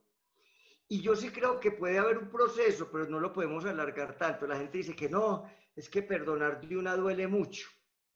Y 0.89 1.01
yo 1.01 1.17
sí 1.17 1.31
creo 1.31 1.59
que 1.59 1.73
puede 1.73 1.99
haber 1.99 2.19
un 2.19 2.31
proceso, 2.31 2.91
pero 2.91 3.07
no 3.07 3.21
lo 3.21 3.33
podemos 3.33 3.65
alargar 3.65 4.17
tanto. 4.17 4.47
La 4.47 4.57
gente 4.57 4.79
dice 4.79 4.95
que 4.95 5.09
no, 5.09 5.51
es 5.75 5.89
que 5.89 6.03
perdonar 6.03 6.61
de 6.61 6.77
una 6.77 6.97
duele 6.97 7.27
mucho, 7.27 7.69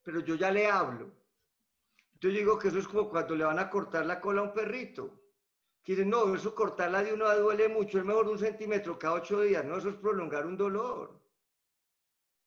pero 0.02 0.20
yo 0.20 0.34
ya 0.34 0.50
le 0.50 0.66
hablo. 0.66 1.14
Yo 2.24 2.30
digo 2.30 2.58
que 2.58 2.68
eso 2.68 2.78
es 2.78 2.88
como 2.88 3.10
cuando 3.10 3.34
le 3.34 3.44
van 3.44 3.58
a 3.58 3.68
cortar 3.68 4.06
la 4.06 4.18
cola 4.18 4.40
a 4.40 4.44
un 4.44 4.54
perrito. 4.54 5.20
Que 5.82 5.92
dicen, 5.92 6.08
no, 6.08 6.34
eso 6.34 6.54
cortarla 6.54 7.02
de 7.02 7.12
una 7.12 7.34
duele 7.34 7.68
mucho, 7.68 7.98
es 7.98 8.04
mejor 8.06 8.30
un 8.30 8.38
centímetro 8.38 8.98
cada 8.98 9.16
ocho 9.16 9.42
días. 9.42 9.62
No, 9.62 9.76
eso 9.76 9.90
es 9.90 9.96
prolongar 9.96 10.46
un 10.46 10.56
dolor. 10.56 11.20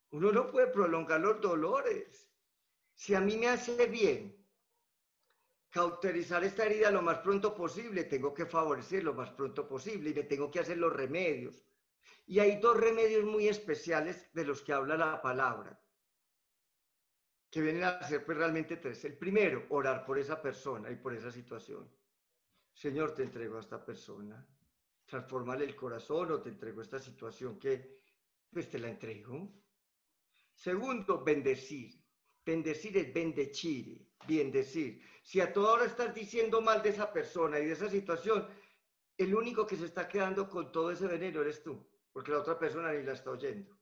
Uno 0.09 0.31
no 0.31 0.49
puede 0.49 0.65
prolongar 0.65 1.21
los 1.21 1.39
dolores. 1.41 2.27
Si 2.95 3.13
a 3.13 3.21
mí 3.21 3.37
me 3.37 3.49
hace 3.49 3.85
bien 3.85 4.43
cauterizar 5.69 6.43
esta 6.43 6.65
herida 6.65 6.89
lo 6.89 7.03
más 7.03 7.19
pronto 7.19 7.53
posible, 7.53 8.05
tengo 8.05 8.33
que 8.33 8.47
favorecer 8.47 9.03
lo 9.03 9.13
más 9.13 9.29
pronto 9.29 9.67
posible 9.67 10.09
y 10.09 10.15
me 10.15 10.23
tengo 10.23 10.49
que 10.49 10.61
hacer 10.61 10.79
los 10.79 10.91
remedios. 10.91 11.63
Y 12.25 12.39
hay 12.39 12.59
dos 12.59 12.77
remedios 12.77 13.25
muy 13.25 13.47
especiales 13.47 14.27
de 14.33 14.43
los 14.43 14.63
que 14.63 14.73
habla 14.73 14.97
la 14.97 15.21
palabra, 15.21 15.79
que 17.49 17.61
vienen 17.61 17.83
a 17.83 18.01
ser 18.03 18.25
pues, 18.25 18.37
realmente 18.37 18.77
tres. 18.77 19.03
El 19.05 19.17
primero, 19.17 19.65
orar 19.69 20.05
por 20.05 20.19
esa 20.19 20.41
persona 20.41 20.91
y 20.91 20.95
por 20.95 21.13
esa 21.13 21.31
situación. 21.31 21.89
Señor, 22.73 23.15
te 23.15 23.23
entrego 23.23 23.57
a 23.57 23.61
esta 23.61 23.83
persona, 23.83 24.45
transformale 25.05 25.65
el 25.65 25.75
corazón 25.75 26.31
o 26.31 26.41
te 26.41 26.49
entrego 26.49 26.81
esta 26.81 26.99
situación 26.99 27.57
que 27.57 27.97
pues 28.51 28.69
te 28.69 28.79
la 28.79 28.89
entrego. 28.89 29.51
Segundo, 30.53 31.23
bendecir. 31.23 32.03
Bendecir 32.45 32.97
es 32.97 33.13
bendecir, 33.13 34.07
bien 34.25 34.51
decir. 34.51 35.01
Si 35.21 35.41
a 35.41 35.51
toda 35.51 35.73
hora 35.73 35.85
estás 35.85 36.15
diciendo 36.15 36.61
mal 36.61 36.81
de 36.81 36.89
esa 36.89 37.11
persona 37.11 37.59
y 37.59 37.65
de 37.65 37.73
esa 37.73 37.89
situación, 37.89 38.47
el 39.17 39.35
único 39.35 39.67
que 39.67 39.75
se 39.75 39.85
está 39.85 40.07
quedando 40.07 40.49
con 40.49 40.71
todo 40.71 40.91
ese 40.91 41.07
veneno 41.07 41.41
eres 41.41 41.61
tú, 41.61 41.85
porque 42.13 42.31
la 42.31 42.39
otra 42.39 42.57
persona 42.57 42.93
ni 42.93 43.03
la 43.03 43.13
está 43.13 43.31
oyendo. 43.31 43.76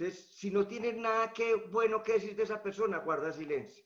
Entonces, 0.00 0.30
si 0.34 0.50
no 0.50 0.66
tienes 0.66 0.96
nada 0.96 1.30
que, 1.30 1.56
bueno 1.56 2.02
que 2.02 2.14
decir 2.14 2.34
de 2.34 2.44
esa 2.44 2.62
persona, 2.62 3.00
guarda 3.00 3.34
silencio. 3.34 3.84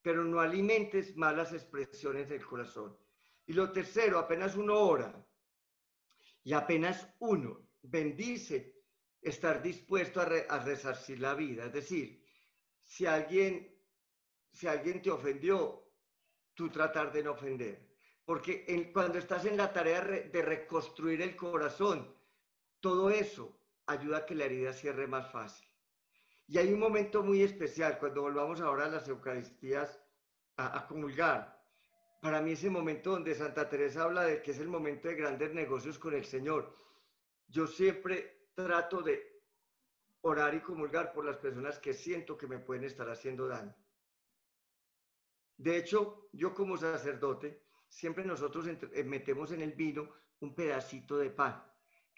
Pero 0.00 0.24
no 0.24 0.40
alimentes 0.40 1.14
malas 1.18 1.52
expresiones 1.52 2.30
del 2.30 2.46
corazón. 2.46 2.96
Y 3.44 3.52
lo 3.52 3.70
tercero, 3.70 4.18
apenas 4.18 4.56
uno 4.56 4.80
ora 4.80 5.22
y 6.44 6.54
apenas 6.54 7.14
uno 7.18 7.68
bendice, 7.82 8.74
estar 9.20 9.60
dispuesto 9.60 10.22
a, 10.22 10.24
a 10.24 10.64
resarcir 10.64 11.20
la 11.20 11.34
vida. 11.34 11.66
Es 11.66 11.74
decir, 11.74 12.24
si 12.82 13.04
alguien 13.04 13.76
si 14.50 14.66
alguien 14.66 15.02
te 15.02 15.10
ofendió, 15.10 15.92
tú 16.54 16.70
tratar 16.70 17.12
de 17.12 17.22
no 17.22 17.32
ofender. 17.32 17.86
Porque 18.24 18.90
cuando 18.94 19.18
estás 19.18 19.44
en 19.44 19.58
la 19.58 19.74
tarea 19.74 20.00
de 20.00 20.42
reconstruir 20.42 21.20
el 21.20 21.36
corazón, 21.36 22.16
todo 22.80 23.10
eso 23.10 23.57
ayuda 23.88 24.18
a 24.18 24.26
que 24.26 24.34
la 24.34 24.44
herida 24.44 24.72
cierre 24.72 25.06
más 25.06 25.30
fácil. 25.30 25.66
Y 26.46 26.58
hay 26.58 26.72
un 26.72 26.80
momento 26.80 27.22
muy 27.22 27.42
especial 27.42 27.98
cuando 27.98 28.22
volvamos 28.22 28.60
ahora 28.60 28.86
a 28.86 28.90
las 28.90 29.08
Eucaristías 29.08 30.00
a, 30.56 30.78
a 30.78 30.86
comulgar. 30.86 31.58
Para 32.22 32.40
mí 32.40 32.52
ese 32.52 32.70
momento 32.70 33.10
donde 33.10 33.34
Santa 33.34 33.68
Teresa 33.68 34.04
habla 34.04 34.22
de 34.22 34.40
que 34.42 34.52
es 34.52 34.58
el 34.58 34.68
momento 34.68 35.08
de 35.08 35.14
grandes 35.14 35.52
negocios 35.52 35.98
con 35.98 36.14
el 36.14 36.24
Señor. 36.24 36.74
Yo 37.48 37.66
siempre 37.66 38.48
trato 38.54 39.02
de 39.02 39.42
orar 40.22 40.54
y 40.54 40.60
comulgar 40.60 41.12
por 41.12 41.24
las 41.24 41.36
personas 41.36 41.78
que 41.78 41.94
siento 41.94 42.36
que 42.36 42.46
me 42.46 42.58
pueden 42.58 42.84
estar 42.84 43.08
haciendo 43.08 43.46
daño. 43.46 43.74
De 45.56 45.76
hecho, 45.76 46.28
yo 46.32 46.54
como 46.54 46.76
sacerdote, 46.76 47.64
siempre 47.88 48.24
nosotros 48.24 48.66
eh, 48.66 49.04
metemos 49.04 49.50
en 49.52 49.60
el 49.60 49.72
vino 49.72 50.08
un 50.40 50.54
pedacito 50.54 51.18
de 51.18 51.30
pan, 51.30 51.64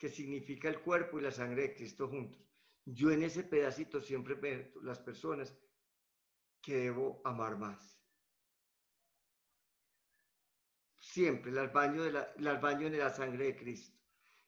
que 0.00 0.08
significa 0.08 0.66
el 0.70 0.80
cuerpo 0.80 1.18
y 1.18 1.22
la 1.22 1.30
sangre 1.30 1.62
de 1.62 1.74
Cristo 1.74 2.08
juntos. 2.08 2.42
Yo 2.86 3.10
en 3.10 3.22
ese 3.22 3.44
pedacito 3.44 4.00
siempre 4.00 4.34
meto 4.34 4.80
las 4.80 4.98
personas 4.98 5.54
que 6.62 6.74
debo 6.76 7.20
amar 7.22 7.58
más. 7.58 8.00
Siempre 10.96 11.52
las 11.52 11.70
baño, 11.70 12.02
de 12.02 12.12
la, 12.12 12.32
las 12.38 12.58
baño 12.62 12.86
en 12.86 12.98
la 12.98 13.10
sangre 13.10 13.44
de 13.44 13.56
Cristo. 13.56 13.98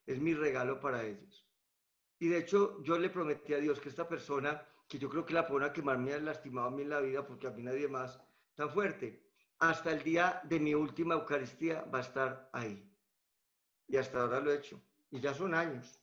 Es 0.07 0.19
mi 0.19 0.33
regalo 0.33 0.79
para 0.79 1.03
ellos. 1.03 1.47
Y 2.17 2.29
de 2.29 2.39
hecho, 2.39 2.81
yo 2.81 2.97
le 2.97 3.11
prometí 3.11 3.53
a 3.53 3.59
Dios 3.59 3.79
que 3.79 3.89
esta 3.89 4.09
persona, 4.09 4.67
que 4.87 4.97
yo 4.97 5.07
creo 5.07 5.23
que 5.23 5.35
la 5.35 5.45
persona 5.45 5.71
que 5.71 5.83
más 5.83 5.99
me 5.99 6.13
ha 6.13 6.19
lastimado 6.19 6.69
a 6.69 6.71
mí 6.71 6.81
en 6.81 6.89
la 6.89 6.99
vida, 6.99 7.27
porque 7.27 7.45
a 7.45 7.51
mí 7.51 7.61
nadie 7.61 7.87
más 7.87 8.19
tan 8.55 8.71
fuerte, 8.71 9.23
hasta 9.59 9.91
el 9.91 10.01
día 10.01 10.41
de 10.45 10.59
mi 10.59 10.73
última 10.73 11.13
Eucaristía 11.13 11.83
va 11.83 11.99
a 11.99 12.01
estar 12.01 12.49
ahí. 12.53 12.91
Y 13.87 13.97
hasta 13.97 14.19
ahora 14.19 14.39
lo 14.39 14.51
he 14.51 14.55
hecho. 14.55 14.81
Y 15.13 15.19
ya 15.19 15.31
son 15.31 15.53
años. 15.53 16.01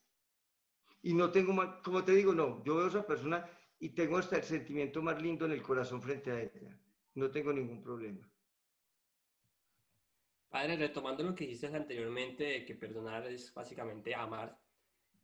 Y 1.03 1.15
no 1.15 1.33
tengo, 1.33 1.53
como 1.83 2.05
te 2.05 2.13
digo, 2.13 2.33
no, 2.33 2.63
yo 2.63 2.77
veo 2.77 2.85
a 2.85 2.89
esa 2.89 3.05
persona 3.05 3.45
y 3.81 3.89
tengo 3.89 4.19
hasta 4.19 4.37
el 4.37 4.45
sentimiento 4.45 5.03
más 5.03 5.21
lindo 5.21 5.47
en 5.47 5.53
el 5.53 5.63
corazón 5.63 6.01
frente 6.01 6.31
a 6.31 6.41
ella. 6.41 6.79
No 7.15 7.29
tengo 7.29 7.53
ningún 7.53 7.83
problema. 7.83 8.31
Padre, 10.49 10.77
retomando 10.77 11.25
lo 11.25 11.35
que 11.35 11.45
dijiste 11.45 11.67
anteriormente, 11.67 12.45
de 12.45 12.65
que 12.65 12.77
perdonar 12.77 13.27
es 13.27 13.53
básicamente 13.53 14.15
amar, 14.15 14.57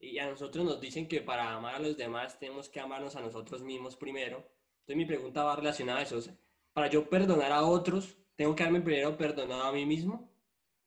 y 0.01 0.19
a 0.19 0.29
nosotros 0.31 0.65
nos 0.65 0.81
dicen 0.81 1.07
que 1.07 1.21
para 1.21 1.53
amar 1.53 1.77
a 1.77 1.79
los 1.79 1.97
demás 1.97 2.41
tenemos 2.41 2.69
que 2.69 2.81
amarnos 2.81 3.15
a 3.15 3.21
nosotros 3.21 3.63
mismos 3.63 3.95
primero. 3.95 4.39
Entonces 4.81 4.97
mi 4.97 5.05
pregunta 5.05 5.45
va 5.45 5.55
relacionada 5.55 6.01
a 6.01 6.03
eso. 6.03 6.21
Para 6.73 6.89
yo 6.91 7.09
perdonar 7.09 7.53
a 7.53 7.63
otros, 7.63 8.19
¿tengo 8.35 8.57
que 8.57 8.65
darme 8.65 8.81
primero 8.81 9.17
perdonado 9.17 9.63
a 9.63 9.73
mí 9.73 9.87
mismo? 9.87 10.36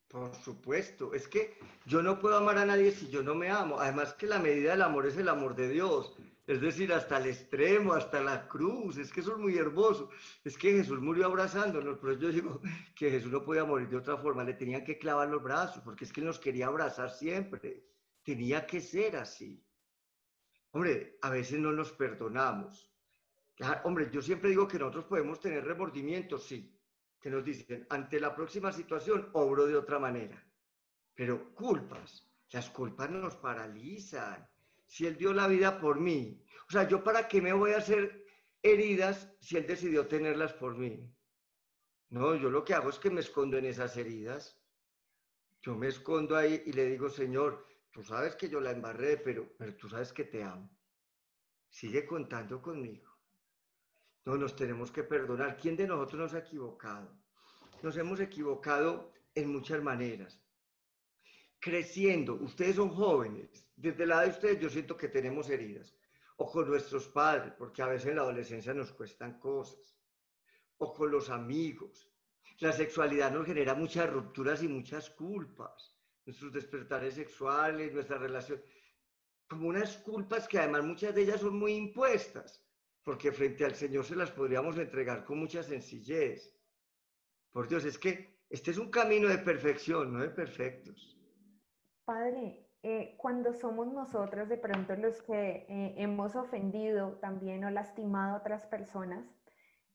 Por 0.10 0.34
supuesto, 0.34 1.13
es 1.13 1.28
que 1.28 1.56
yo 1.86 2.02
no 2.02 2.17
puedo 2.17 2.36
amar 2.36 2.58
a 2.58 2.65
nadie 2.65 2.91
si 2.91 3.10
yo 3.10 3.22
no 3.22 3.36
me 3.36 3.50
amo. 3.50 3.80
Además 3.80 4.15
que 4.15 4.26
la 4.26 4.39
medida 4.39 4.72
del 4.72 4.82
amor 4.82 5.06
es 5.06 5.15
el 5.17 5.30
amor 5.30 5.56
de 5.56 5.69
Dios. 5.69 6.15
Es 6.48 6.60
decir, 6.62 6.91
hasta 6.91 7.19
el 7.19 7.28
extremo, 7.28 7.93
hasta 7.93 8.19
la 8.19 8.48
cruz. 8.48 8.98
Es 8.98 9.13
que 9.13 9.19
eso 9.19 9.34
es 9.34 9.38
muy 9.38 9.56
hermoso. 9.56 10.10
Es 10.43 10.58
que 10.58 10.72
Jesús 10.72 11.00
murió 11.00 11.28
abrazándonos, 11.28 12.00
pero 12.00 12.13
yo 12.13 12.30
digo 12.30 12.60
que 12.95 13.12
Jesús 13.12 13.32
no 13.32 13.45
podía 13.45 13.65
morir 13.65 13.88
de 13.88 13.98
otra 13.98 14.17
forma. 14.17 14.43
Le 14.43 14.56
tenían 14.56 14.84
que 14.84 14.98
clavar 14.98 15.30
los 15.30 15.43
brazos, 15.43 15.84
porque 15.84 16.06
es 16.06 16.12
que 16.12 16.22
nos 16.22 16.39
quería 16.39 16.65
abrazar 16.65 17.12
siempre. 17.12 17.86
Tenía 18.24 18.65
que 18.65 18.82
ser 18.82 19.15
así. 19.15 19.63
Hombre, 20.72 21.19
a 21.22 21.30
veces 21.30 21.60
no 21.60 21.72
nos 21.72 21.91
perdonamos. 21.91 22.91
Hombre, 23.84 24.10
yo 24.12 24.24
siempre 24.24 24.50
digo 24.50 24.67
que 24.67 24.80
nosotros 24.80 25.06
podemos 25.06 25.39
tener 25.39 25.63
remordimientos, 25.63 26.48
sí. 26.48 26.78
Que 27.19 27.29
nos 27.29 27.43
dicen, 27.43 27.86
ante 27.89 28.19
la 28.19 28.36
próxima 28.36 28.71
situación, 28.71 29.29
obro 29.34 29.65
de 29.65 29.75
otra 29.75 29.99
manera. 29.99 30.43
Pero 31.13 31.53
culpas, 31.53 32.29
las 32.51 32.69
culpas 32.69 33.10
nos 33.10 33.36
paralizan 33.36 34.47
si 34.89 35.05
Él 35.05 35.15
dio 35.17 35.34
la 35.34 35.47
vida 35.47 35.79
por 35.79 35.99
mí? 35.99 36.43
O 36.67 36.71
sea, 36.71 36.88
¿yo 36.88 37.03
para 37.03 37.27
qué 37.27 37.41
me 37.41 37.53
voy 37.53 37.71
a 37.71 37.77
hacer 37.77 38.25
heridas 38.62 39.32
si 39.39 39.55
Él 39.55 39.67
decidió 39.67 40.08
tenerlas 40.08 40.53
por 40.53 40.75
mí? 40.75 41.15
No, 42.10 42.36
yo 42.36 42.49
lo 42.49 42.65
que 42.65 42.73
hago 42.73 42.89
es 42.89 42.97
que 42.97 43.12
me 43.12 43.21
escondo 43.21 43.58
en 43.58 43.65
esas 43.65 43.95
heridas. 43.97 44.60
Yo 45.62 45.75
me 45.75 45.88
escondo 45.88 46.36
ahí 46.36 46.63
y 46.65 46.73
le 46.73 46.86
digo, 46.86 47.10
Señor, 47.10 47.67
tú 47.91 48.03
sabes 48.03 48.36
que 48.36 48.49
yo 48.49 48.60
la 48.60 48.71
embarré, 48.71 49.17
pero, 49.17 49.53
pero 49.58 49.75
tú 49.75 49.88
sabes 49.88 50.12
que 50.12 50.23
te 50.23 50.43
amo. 50.43 50.75
Sigue 51.69 52.05
contando 52.08 52.62
conmigo. 52.62 53.09
No, 54.25 54.36
nos 54.38 54.55
tenemos 54.55 54.91
que 54.91 55.03
perdonar. 55.03 55.58
¿Quién 55.58 55.75
de 55.75 55.88
nosotros 55.88 56.19
nos 56.19 56.34
ha 56.34 56.39
equivocado? 56.39 57.12
Nos 57.82 57.97
hemos 57.97 58.19
equivocado 58.19 59.13
en 59.34 59.51
muchas 59.51 59.82
maneras. 59.82 60.41
Creciendo, 61.60 62.36
ustedes 62.36 62.75
son 62.75 62.89
jóvenes, 62.89 63.67
desde 63.75 64.05
la 64.05 64.21
de 64.21 64.29
ustedes 64.29 64.60
yo 64.60 64.69
siento 64.69 64.95
que 64.95 65.10
tenemos 65.10 65.49
heridas, 65.49 65.93
o 66.38 66.49
con 66.49 66.67
nuestros 66.67 67.08
padres, 67.08 67.53
porque 67.58 67.82
a 67.82 67.88
veces 67.88 68.10
en 68.10 68.15
la 68.15 68.21
adolescencia 68.21 68.73
nos 68.73 68.91
cuestan 68.91 69.39
cosas, 69.39 69.97
o 70.77 70.93
con 70.93 71.12
los 71.12 71.29
amigos. 71.29 72.10
La 72.60 72.71
sexualidad 72.71 73.32
nos 73.32 73.45
genera 73.45 73.73
muchas 73.73 74.10
rupturas 74.10 74.63
y 74.63 74.67
muchas 74.67 75.10
culpas, 75.10 75.97
nuestros 76.25 76.53
despertares 76.53 77.15
sexuales, 77.15 77.93
nuestra 77.93 78.17
relación, 78.17 78.62
como 79.47 79.67
unas 79.67 79.97
culpas 79.97 80.47
que 80.47 80.60
además 80.60 80.84
muchas 80.84 81.15
de 81.15 81.23
ellas 81.23 81.41
son 81.41 81.58
muy 81.58 81.73
impuestas, 81.73 82.63
porque 83.03 83.31
frente 83.31 83.65
al 83.65 83.75
Señor 83.75 84.05
se 84.05 84.15
las 84.15 84.31
podríamos 84.31 84.77
entregar 84.77 85.23
con 85.25 85.39
mucha 85.39 85.63
sencillez. 85.63 86.55
Por 87.51 87.67
Dios, 87.67 87.85
es 87.85 87.97
que 87.97 88.39
este 88.49 88.71
es 88.71 88.77
un 88.77 88.89
camino 88.89 89.27
de 89.27 89.38
perfección, 89.38 90.13
no 90.13 90.19
de 90.19 90.29
perfectos. 90.29 91.19
Padre, 92.05 92.69
eh, 92.81 93.15
cuando 93.17 93.53
somos 93.53 93.91
nosotros 93.91 94.47
de 94.47 94.57
pronto 94.57 94.95
los 94.95 95.21
que 95.21 95.65
eh, 95.67 95.95
hemos 95.97 96.35
ofendido 96.35 97.19
también 97.19 97.65
o 97.65 97.69
lastimado 97.69 98.35
a 98.35 98.39
otras 98.39 98.65
personas, 98.67 99.25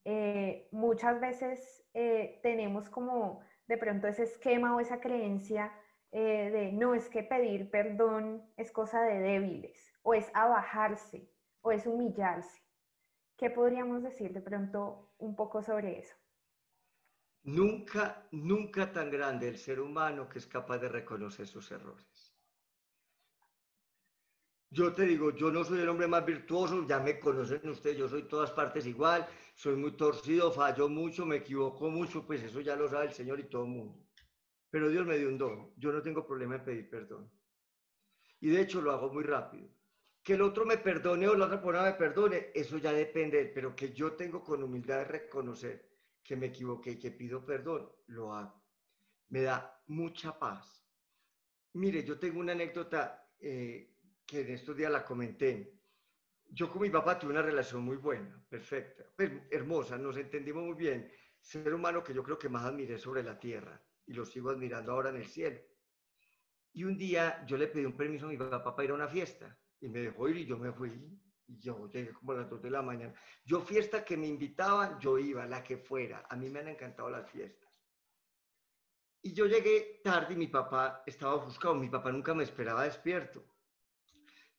eh, 0.05 0.69
muchas 0.71 1.19
veces 1.21 1.81
tenemos 2.43 2.91
como 2.91 3.41
de 3.69 3.79
pronto 3.79 4.07
ese 4.07 4.25
esquema 4.25 4.77
o 4.77 4.81
esa 4.81 5.01
creencia 5.01 5.73
de 6.11 6.71
no 6.73 6.95
es 6.95 7.09
que 7.09 7.23
pedir 7.23 7.71
perdón 7.71 8.45
es 8.57 8.71
cosa 8.71 9.03
de 9.03 9.21
débiles 9.21 9.93
o 10.03 10.13
es 10.13 10.31
abajarse 10.35 11.31
o 11.63 11.73
es 11.73 11.87
humillarse. 11.87 12.64
¿Qué 13.37 13.51
podríamos 13.51 14.03
decir 14.03 14.33
de 14.33 14.41
pronto 14.41 15.15
un 15.19 15.35
poco 15.35 15.63
sobre 15.63 15.99
eso? 15.99 16.15
Nunca, 17.43 18.27
nunca 18.31 18.93
tan 18.93 19.11
grande 19.11 19.49
el 19.49 19.59
ser 19.59 19.81
humano 19.81 20.29
que 20.29 20.39
es 20.39 20.47
capaz 20.47 20.79
de 20.79 20.89
reconocer 20.89 21.47
sus 21.47 21.71
errores. 21.71 22.35
Yo 24.71 24.93
te 24.93 25.05
digo, 25.05 25.31
yo 25.31 25.53
no 25.53 25.63
soy 25.63 25.81
el 25.81 25.89
hombre 25.89 26.09
más 26.09 26.25
virtuoso, 26.25 26.87
ya 26.87 26.99
me 26.99 27.21
conocen 27.21 27.69
ustedes, 27.69 27.97
yo 27.97 28.09
soy 28.09 28.25
todas 28.25 28.51
partes 28.51 28.87
igual, 28.87 29.27
soy 29.55 29.77
muy 29.77 29.93
torcido, 29.93 30.51
fallo 30.51 30.89
mucho, 30.89 31.25
me 31.27 31.37
equivoco 31.37 31.91
mucho, 31.91 32.27
pues 32.27 32.43
eso 32.43 32.61
ya 32.61 32.75
lo 32.75 32.89
sabe 32.89 33.07
el 33.07 33.13
Señor 33.13 33.39
y 33.39 33.49
todo 33.49 33.65
el 33.65 33.71
mundo. 33.71 34.05
Pero 34.71 34.89
Dios 34.89 35.07
me 35.07 35.17
dio 35.17 35.29
un 35.29 35.39
don, 35.39 35.73
yo 35.77 35.93
no 35.93 36.03
tengo 36.03 36.27
problema 36.27 36.57
en 36.57 36.65
pedir 36.65 36.91
perdón. 36.91 37.31
Y 38.41 38.49
de 38.49 38.63
hecho 38.63 38.81
lo 38.81 38.91
hago 38.91 39.13
muy 39.13 39.23
rápido. 39.23 39.69
Que 40.25 40.33
el 40.33 40.41
otro 40.41 40.65
me 40.65 40.79
perdone 40.79 41.29
o 41.29 41.35
la 41.35 41.45
otra 41.45 41.61
persona 41.61 41.83
me 41.85 41.93
perdone, 41.93 42.51
eso 42.55 42.79
ya 42.79 42.95
depende, 42.95 43.45
pero 43.55 43.77
que 43.77 43.93
yo 43.93 44.15
tengo 44.15 44.43
con 44.43 44.63
humildad 44.63 45.01
de 45.01 45.05
reconocer 45.05 45.91
que 46.23 46.35
me 46.35 46.47
equivoqué 46.47 46.93
y 46.93 46.99
que 46.99 47.11
pido 47.11 47.45
perdón, 47.45 47.93
lo 48.07 48.33
hago. 48.33 48.65
Me 49.29 49.43
da 49.43 49.83
mucha 49.89 50.39
paz. 50.39 50.83
Mire, 51.75 52.03
yo 52.05 52.19
tengo 52.19 52.41
una 52.41 52.53
anécdota 52.53 53.35
eh, 53.39 53.99
que 54.25 54.41
en 54.41 54.49
estos 54.49 54.75
días 54.75 54.91
la 54.91 55.05
comenté. 55.05 55.79
Yo 56.49 56.71
con 56.71 56.81
mi 56.81 56.89
papá 56.89 57.19
tuve 57.19 57.33
una 57.33 57.43
relación 57.43 57.83
muy 57.83 57.99
buena, 57.99 58.43
perfecta, 58.49 59.05
pues, 59.15 59.31
hermosa, 59.51 59.99
nos 59.99 60.17
entendimos 60.17 60.65
muy 60.65 60.75
bien. 60.75 61.13
Ser 61.39 61.75
humano 61.75 62.03
que 62.03 62.15
yo 62.15 62.23
creo 62.23 62.39
que 62.39 62.49
más 62.49 62.65
admiré 62.65 62.97
sobre 62.97 63.23
la 63.23 63.39
tierra 63.39 63.79
y 64.07 64.15
lo 64.15 64.25
sigo 64.25 64.49
admirando 64.49 64.93
ahora 64.93 65.11
en 65.11 65.17
el 65.17 65.27
cielo. 65.27 65.61
Y 66.73 66.85
un 66.85 66.97
día 66.97 67.45
yo 67.47 67.59
le 67.59 67.67
pedí 67.67 67.85
un 67.85 67.97
permiso 67.97 68.25
a 68.25 68.31
mi 68.31 68.39
papá 68.39 68.75
para 68.75 68.85
ir 68.85 68.91
a 68.93 68.95
una 68.95 69.09
fiesta 69.09 69.59
y 69.85 69.89
me 69.91 70.01
dejó 70.01 70.29
ir 70.31 70.39
y 70.39 70.47
yo 70.47 70.57
me 70.57 70.73
fui. 70.73 70.91
Y 71.47 71.59
yo 71.59 71.91
llegué 71.91 72.11
como 72.15 72.33
a 72.33 72.37
las 72.37 72.49
2 72.49 72.63
de 72.63 72.71
la 72.71 72.81
mañana. 72.81 73.13
Yo 73.45 73.61
fiesta 73.61 74.03
que 74.03 74.17
me 74.17 74.27
invitaban, 74.27 74.99
yo 74.99 75.19
iba, 75.19 75.47
la 75.47 75.63
que 75.63 75.77
fuera. 75.77 76.25
A 76.31 76.37
mí 76.37 76.49
me 76.49 76.61
han 76.61 76.69
encantado 76.69 77.11
las 77.11 77.31
fiestas. 77.31 77.71
Y 79.21 79.35
yo 79.35 79.45
llegué 79.45 80.01
tarde 80.03 80.33
y 80.33 80.37
mi 80.39 80.47
papá 80.47 81.03
estaba 81.05 81.35
ofuscado. 81.35 81.75
Mi 81.75 81.91
papá 81.91 82.11
nunca 82.13 82.33
me 82.33 82.45
esperaba 82.45 82.85
despierto. 82.85 83.45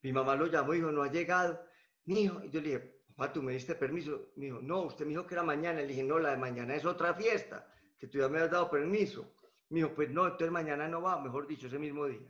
Mi 0.02 0.12
mamá 0.12 0.36
lo 0.36 0.46
llamó 0.46 0.74
y 0.74 0.76
dijo, 0.76 0.92
no 0.92 1.02
ha 1.02 1.10
llegado. 1.10 1.60
Mi 2.04 2.20
hijo, 2.20 2.44
yo 2.44 2.60
le 2.60 2.68
dije, 2.68 3.02
papá, 3.08 3.32
¿tú 3.32 3.42
me 3.42 3.54
diste 3.54 3.74
permiso? 3.74 4.30
Me 4.36 4.44
dijo, 4.44 4.60
no, 4.62 4.82
usted 4.82 5.06
me 5.06 5.10
dijo 5.10 5.26
que 5.26 5.34
era 5.34 5.42
mañana. 5.42 5.80
Le 5.80 5.88
dije, 5.88 6.04
no, 6.04 6.20
la 6.20 6.30
de 6.30 6.36
mañana 6.36 6.76
es 6.76 6.84
otra 6.84 7.14
fiesta, 7.14 7.68
que 7.98 8.06
tú 8.06 8.18
ya 8.18 8.28
me 8.28 8.38
has 8.38 8.50
dado 8.52 8.70
permiso. 8.70 9.34
Me 9.70 9.80
dijo, 9.80 9.92
pues 9.92 10.08
no, 10.10 10.24
entonces 10.24 10.52
mañana 10.52 10.86
no 10.86 11.02
va, 11.02 11.20
mejor 11.20 11.48
dicho, 11.48 11.66
ese 11.66 11.80
mismo 11.80 12.06
día. 12.06 12.28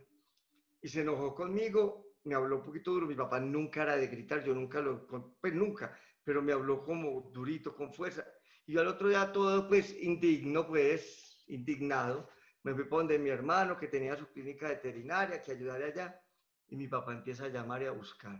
Y 0.81 0.87
se 0.87 1.01
enojó 1.01 1.35
conmigo 1.35 2.06
me 2.27 2.35
habló 2.35 2.57
un 2.57 2.63
poquito 2.63 2.91
duro, 2.91 3.07
mi 3.07 3.15
papá 3.15 3.39
nunca 3.39 3.83
era 3.83 3.95
de 3.95 4.07
gritar, 4.07 4.43
yo 4.43 4.53
nunca 4.53 4.81
lo, 4.81 5.07
pues 5.39 5.53
nunca, 5.53 5.97
pero 6.23 6.41
me 6.41 6.51
habló 6.51 6.83
como 6.83 7.31
durito, 7.33 7.75
con 7.75 7.93
fuerza. 7.93 8.25
Y 8.65 8.73
yo 8.73 8.81
al 8.81 8.87
otro 8.87 9.07
día 9.07 9.31
todo 9.31 9.67
pues 9.67 9.95
indigno, 10.01 10.67
pues 10.67 11.43
indignado, 11.47 12.29
me 12.63 12.73
fui 12.73 12.83
para 12.83 12.97
donde 12.97 13.17
mi 13.17 13.29
hermano 13.29 13.77
que 13.77 13.87
tenía 13.87 14.17
su 14.17 14.27
clínica 14.27 14.67
veterinaria, 14.67 15.41
que 15.41 15.53
ayudara 15.53 15.85
allá. 15.85 16.21
Y 16.67 16.75
mi 16.75 16.89
papá 16.89 17.13
empieza 17.13 17.45
a 17.45 17.47
llamar 17.47 17.81
y 17.81 17.85
a 17.85 17.91
buscar. 17.91 18.37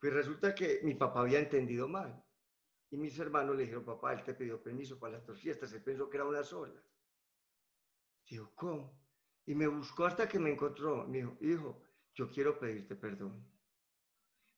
Pues 0.00 0.10
resulta 0.10 0.54
que 0.54 0.80
mi 0.84 0.94
papá 0.94 1.20
había 1.20 1.38
entendido 1.38 1.86
mal. 1.86 2.24
Y 2.90 2.96
mis 2.96 3.18
hermanos 3.18 3.56
le 3.56 3.64
dijeron, 3.64 3.84
papá, 3.84 4.14
él 4.14 4.22
te 4.22 4.32
pidió 4.32 4.62
permiso 4.62 4.98
para 4.98 5.14
las 5.14 5.26
dos 5.26 5.38
fiestas, 5.38 5.72
él 5.74 5.82
pensó 5.82 6.08
que 6.08 6.16
era 6.16 6.24
una 6.24 6.42
sola. 6.42 6.80
Digo, 8.26 8.52
¿cómo? 8.54 8.98
Y 9.44 9.54
me 9.54 9.66
buscó 9.66 10.06
hasta 10.06 10.26
que 10.26 10.38
me 10.38 10.52
encontró. 10.52 11.06
Dijo, 11.06 11.36
hijo, 11.42 11.82
yo 12.14 12.28
quiero 12.30 12.58
pedirte 12.58 12.96
perdón. 12.96 13.46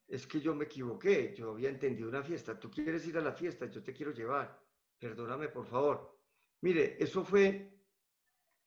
Es 0.06 0.26
que 0.26 0.40
yo 0.40 0.54
me 0.54 0.66
equivoqué, 0.66 1.34
yo 1.34 1.50
había 1.50 1.68
entendido 1.68 2.08
una 2.08 2.22
fiesta. 2.22 2.58
Tú 2.58 2.70
quieres 2.70 3.06
ir 3.06 3.18
a 3.18 3.22
la 3.22 3.32
fiesta, 3.32 3.66
yo 3.66 3.82
te 3.82 3.92
quiero 3.92 4.12
llevar. 4.12 4.60
Perdóname, 4.98 5.48
por 5.48 5.66
favor. 5.66 6.16
Mire, 6.60 6.96
eso 7.02 7.24
fue, 7.24 7.76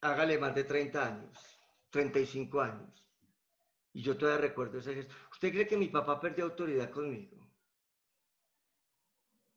hágale 0.01 0.37
más 0.37 0.53
de 0.53 0.65
30 0.65 1.07
años, 1.07 1.59
35 1.89 2.61
años. 2.61 3.07
Y 3.93 4.01
yo 4.01 4.17
todavía 4.17 4.47
recuerdo 4.47 4.79
ese 4.79 4.93
gesto. 4.93 5.15
¿Usted 5.31 5.51
cree 5.51 5.67
que 5.67 5.77
mi 5.77 5.87
papá 5.87 6.19
perdió 6.19 6.45
autoridad 6.45 6.91
conmigo? 6.91 7.39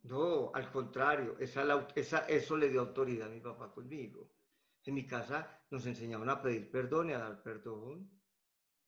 No, 0.03 0.51
al 0.55 0.71
contrario, 0.73 1.37
esa, 1.39 2.27
eso 2.27 2.57
le 2.57 2.69
dio 2.69 2.81
autoridad 2.81 3.29
a 3.29 3.31
mi 3.31 3.41
papá 3.41 3.71
conmigo. 3.73 4.33
En 4.85 4.95
mi 4.95 5.07
casa 5.07 5.65
nos 5.71 5.87
enseñaban 5.87 6.29
a 6.29 6.43
pedir 6.43 6.71
perdón 6.71 7.11
y 7.11 7.13
a 7.13 7.19
dar 7.19 7.43
perdón. 7.43 8.11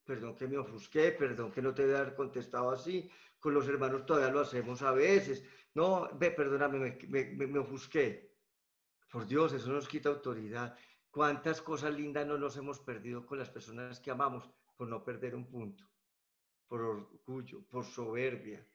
Perdón 0.05 0.35
que 0.35 0.47
me 0.47 0.57
ofusqué, 0.57 1.11
perdón 1.11 1.51
que 1.51 1.61
no 1.61 1.73
te 1.73 1.83
haber 1.83 2.15
contestado 2.15 2.69
así. 2.71 3.09
Con 3.39 3.53
los 3.53 3.67
hermanos 3.67 4.05
todavía 4.05 4.31
lo 4.31 4.41
hacemos 4.41 4.81
a 4.81 4.91
veces. 4.91 5.43
No, 5.73 6.09
ve, 6.13 6.31
perdóname, 6.31 6.97
me, 7.09 7.25
me 7.47 7.59
ofusqué. 7.59 8.35
Por 9.11 9.25
Dios, 9.25 9.53
eso 9.53 9.69
nos 9.69 9.87
quita 9.87 10.09
autoridad. 10.09 10.77
¿Cuántas 11.09 11.61
cosas 11.61 11.93
lindas 11.95 12.27
no 12.27 12.37
nos 12.37 12.55
hemos 12.57 12.79
perdido 12.79 13.25
con 13.25 13.39
las 13.39 13.49
personas 13.49 13.99
que 13.99 14.11
amamos 14.11 14.49
por 14.75 14.87
no 14.87 15.03
perder 15.03 15.33
un 15.35 15.47
punto? 15.49 15.85
Por 16.67 16.81
orgullo, 16.81 17.63
por 17.67 17.85
soberbia, 17.85 18.65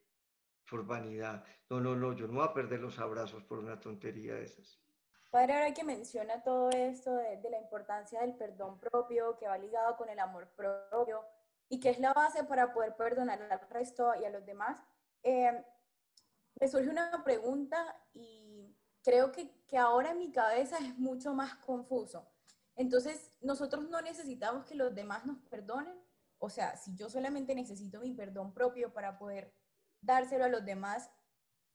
por 0.68 0.86
vanidad. 0.86 1.44
No, 1.68 1.80
no, 1.80 1.94
no, 1.94 2.12
yo 2.14 2.26
no 2.26 2.34
voy 2.34 2.44
a 2.44 2.54
perder 2.54 2.80
los 2.80 2.98
abrazos 2.98 3.44
por 3.44 3.58
una 3.58 3.78
tontería 3.78 4.34
de 4.34 4.44
esas. 4.44 4.80
Padre, 5.30 5.54
ahora 5.54 5.72
que 5.72 5.84
menciona 5.84 6.42
todo 6.42 6.70
esto 6.70 7.14
de, 7.14 7.50
la 7.50 7.58
importancia 7.58 8.20
del 8.20 8.34
perdón 8.34 8.80
propio, 8.80 9.36
que 9.38 9.46
va 9.46 9.56
ligado 9.58 9.96
con 9.96 10.08
el 10.08 10.18
amor 10.18 10.48
propio 10.56 11.24
y 11.68 11.78
que 11.78 11.90
es 11.90 12.00
la 12.00 12.12
base 12.12 12.42
para 12.42 12.72
poder 12.72 12.96
perdonar 12.96 13.40
al 13.40 13.60
resto 13.68 14.12
y 14.20 14.24
a 14.24 14.30
los 14.30 14.44
demás, 14.44 14.82
eh, 15.22 15.64
me 16.60 16.68
surge 16.68 16.88
una 16.88 17.22
pregunta 17.22 17.96
y 18.12 18.76
creo 19.04 19.30
que, 19.30 19.64
que 19.68 19.78
ahora 19.78 20.10
en 20.10 20.18
mi 20.18 20.32
cabeza 20.32 20.78
es 20.78 20.98
mucho 20.98 21.32
más 21.32 21.54
confuso. 21.54 22.28
Entonces, 22.74 23.38
nosotros 23.40 23.88
no 23.88 24.00
necesitamos 24.00 24.64
que 24.64 24.74
los 24.74 24.92
demás 24.94 25.26
nos 25.26 25.38
perdonen. 25.42 25.96
O 26.38 26.50
sea, 26.50 26.76
si 26.76 26.96
yo 26.96 27.08
solamente 27.08 27.54
necesito 27.54 28.00
mi 28.00 28.14
perdón 28.14 28.52
propio 28.52 28.92
para 28.92 29.16
poder 29.16 29.54
dárselo 30.00 30.46
a 30.46 30.48
los 30.48 30.64
demás, 30.64 31.08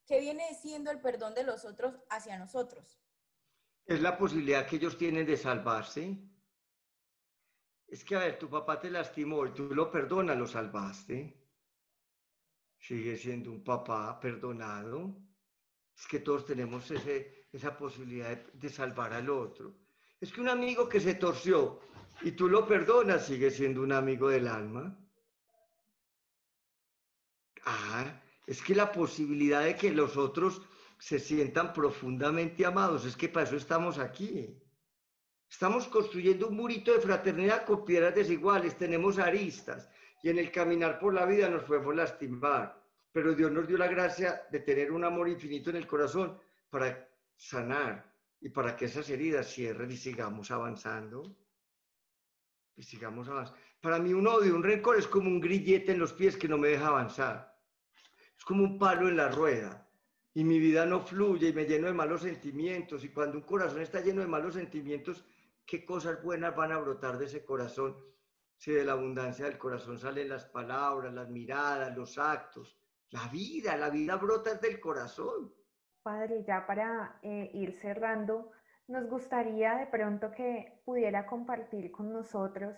¿qué 0.04 0.20
viene 0.20 0.52
siendo 0.60 0.90
el 0.90 1.00
perdón 1.00 1.34
de 1.34 1.44
los 1.44 1.64
otros 1.64 1.94
hacia 2.10 2.38
nosotros? 2.38 3.00
Es 3.86 4.00
la 4.00 4.18
posibilidad 4.18 4.66
que 4.66 4.76
ellos 4.76 4.98
tienen 4.98 5.24
de 5.26 5.36
salvarse. 5.36 6.18
Es 7.86 8.04
que, 8.04 8.16
a 8.16 8.18
ver, 8.18 8.38
tu 8.38 8.50
papá 8.50 8.80
te 8.80 8.90
lastimó 8.90 9.46
y 9.46 9.52
tú 9.52 9.72
lo 9.72 9.90
perdonas, 9.90 10.36
lo 10.36 10.46
salvaste. 10.46 11.40
Sigue 12.78 13.16
siendo 13.16 13.52
un 13.52 13.62
papá 13.62 14.18
perdonado. 14.18 15.16
Es 15.96 16.06
que 16.08 16.18
todos 16.18 16.44
tenemos 16.44 16.90
ese, 16.90 17.46
esa 17.52 17.76
posibilidad 17.76 18.30
de, 18.30 18.50
de 18.52 18.68
salvar 18.68 19.12
al 19.12 19.30
otro. 19.30 19.76
Es 20.20 20.32
que 20.32 20.40
un 20.40 20.48
amigo 20.48 20.88
que 20.88 21.00
se 21.00 21.14
torció 21.14 21.80
y 22.22 22.32
tú 22.32 22.48
lo 22.48 22.66
perdonas 22.66 23.26
sigue 23.26 23.50
siendo 23.52 23.82
un 23.82 23.92
amigo 23.92 24.28
del 24.28 24.48
alma. 24.48 24.98
Ah, 27.64 28.20
es 28.46 28.62
que 28.62 28.74
la 28.74 28.90
posibilidad 28.90 29.62
de 29.62 29.76
que 29.76 29.92
los 29.92 30.16
otros 30.16 30.60
se 30.98 31.18
sientan 31.18 31.72
profundamente 31.72 32.64
amados, 32.64 33.04
es 33.04 33.16
que 33.16 33.28
para 33.28 33.46
eso 33.46 33.56
estamos 33.56 33.98
aquí. 33.98 34.58
Estamos 35.48 35.86
construyendo 35.86 36.48
un 36.48 36.56
murito 36.56 36.92
de 36.92 37.00
fraternidad 37.00 37.64
con 37.64 37.84
piedras 37.84 38.14
desiguales, 38.14 38.76
tenemos 38.76 39.18
aristas 39.18 39.88
y 40.22 40.30
en 40.30 40.38
el 40.38 40.50
caminar 40.50 40.98
por 40.98 41.14
la 41.14 41.24
vida 41.24 41.48
nos 41.48 41.62
podemos 41.62 41.94
lastimar, 41.94 42.82
pero 43.12 43.34
Dios 43.34 43.52
nos 43.52 43.68
dio 43.68 43.78
la 43.78 43.86
gracia 43.86 44.42
de 44.50 44.60
tener 44.60 44.90
un 44.90 45.04
amor 45.04 45.28
infinito 45.28 45.70
en 45.70 45.76
el 45.76 45.86
corazón 45.86 46.38
para 46.68 47.08
sanar 47.36 48.12
y 48.40 48.48
para 48.48 48.76
que 48.76 48.86
esas 48.86 49.08
heridas 49.08 49.46
cierren 49.48 49.90
y 49.90 49.96
sigamos 49.96 50.50
avanzando. 50.50 51.36
Y 52.76 52.82
sigamos 52.82 53.28
avanzando. 53.28 53.60
Para 53.80 53.98
mí 53.98 54.12
un 54.12 54.26
odio, 54.26 54.54
un 54.54 54.62
rencor 54.62 54.98
es 54.98 55.06
como 55.06 55.28
un 55.28 55.40
grillete 55.40 55.92
en 55.92 55.98
los 55.98 56.12
pies 56.12 56.36
que 56.36 56.48
no 56.48 56.58
me 56.58 56.68
deja 56.68 56.88
avanzar. 56.88 57.56
Es 58.36 58.44
como 58.44 58.64
un 58.64 58.78
palo 58.78 59.08
en 59.08 59.16
la 59.16 59.28
rueda. 59.28 59.85
Y 60.36 60.44
mi 60.44 60.58
vida 60.58 60.84
no 60.84 61.00
fluye 61.00 61.48
y 61.48 61.52
me 61.54 61.64
lleno 61.64 61.86
de 61.86 61.94
malos 61.94 62.20
sentimientos. 62.20 63.02
Y 63.04 63.08
cuando 63.08 63.38
un 63.38 63.44
corazón 63.44 63.80
está 63.80 64.02
lleno 64.02 64.20
de 64.20 64.26
malos 64.26 64.52
sentimientos, 64.52 65.24
¿qué 65.64 65.82
cosas 65.82 66.22
buenas 66.22 66.54
van 66.54 66.72
a 66.72 66.78
brotar 66.78 67.16
de 67.16 67.24
ese 67.24 67.42
corazón? 67.42 67.96
Si 68.58 68.70
de 68.70 68.84
la 68.84 68.92
abundancia 68.92 69.46
del 69.46 69.56
corazón 69.56 69.98
salen 69.98 70.28
las 70.28 70.44
palabras, 70.44 71.14
las 71.14 71.30
miradas, 71.30 71.96
los 71.96 72.18
actos. 72.18 72.78
La 73.12 73.26
vida, 73.28 73.78
la 73.78 73.88
vida 73.88 74.16
brota 74.16 74.52
del 74.56 74.78
corazón. 74.78 75.54
Padre, 76.02 76.44
ya 76.46 76.66
para 76.66 77.18
eh, 77.22 77.50
ir 77.54 77.72
cerrando, 77.72 78.50
nos 78.88 79.08
gustaría 79.08 79.76
de 79.76 79.86
pronto 79.86 80.32
que 80.32 80.82
pudiera 80.84 81.24
compartir 81.24 81.90
con 81.90 82.12
nosotros, 82.12 82.76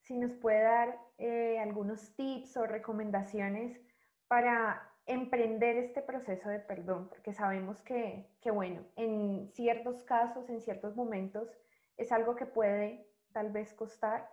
si 0.00 0.16
nos 0.16 0.32
puede 0.32 0.62
dar 0.62 0.98
eh, 1.18 1.58
algunos 1.58 2.16
tips 2.16 2.56
o 2.56 2.66
recomendaciones 2.66 3.78
para 4.26 4.93
emprender 5.06 5.76
este 5.76 6.02
proceso 6.02 6.48
de 6.48 6.60
perdón, 6.60 7.08
porque 7.08 7.32
sabemos 7.32 7.80
que, 7.82 8.26
bueno, 8.52 8.82
en 8.96 9.50
ciertos 9.52 10.02
casos, 10.02 10.48
en 10.48 10.60
ciertos 10.60 10.96
momentos, 10.96 11.48
es 11.96 12.10
algo 12.12 12.34
que 12.36 12.46
puede 12.46 13.06
tal 13.32 13.50
vez 13.50 13.72
costar. 13.74 14.28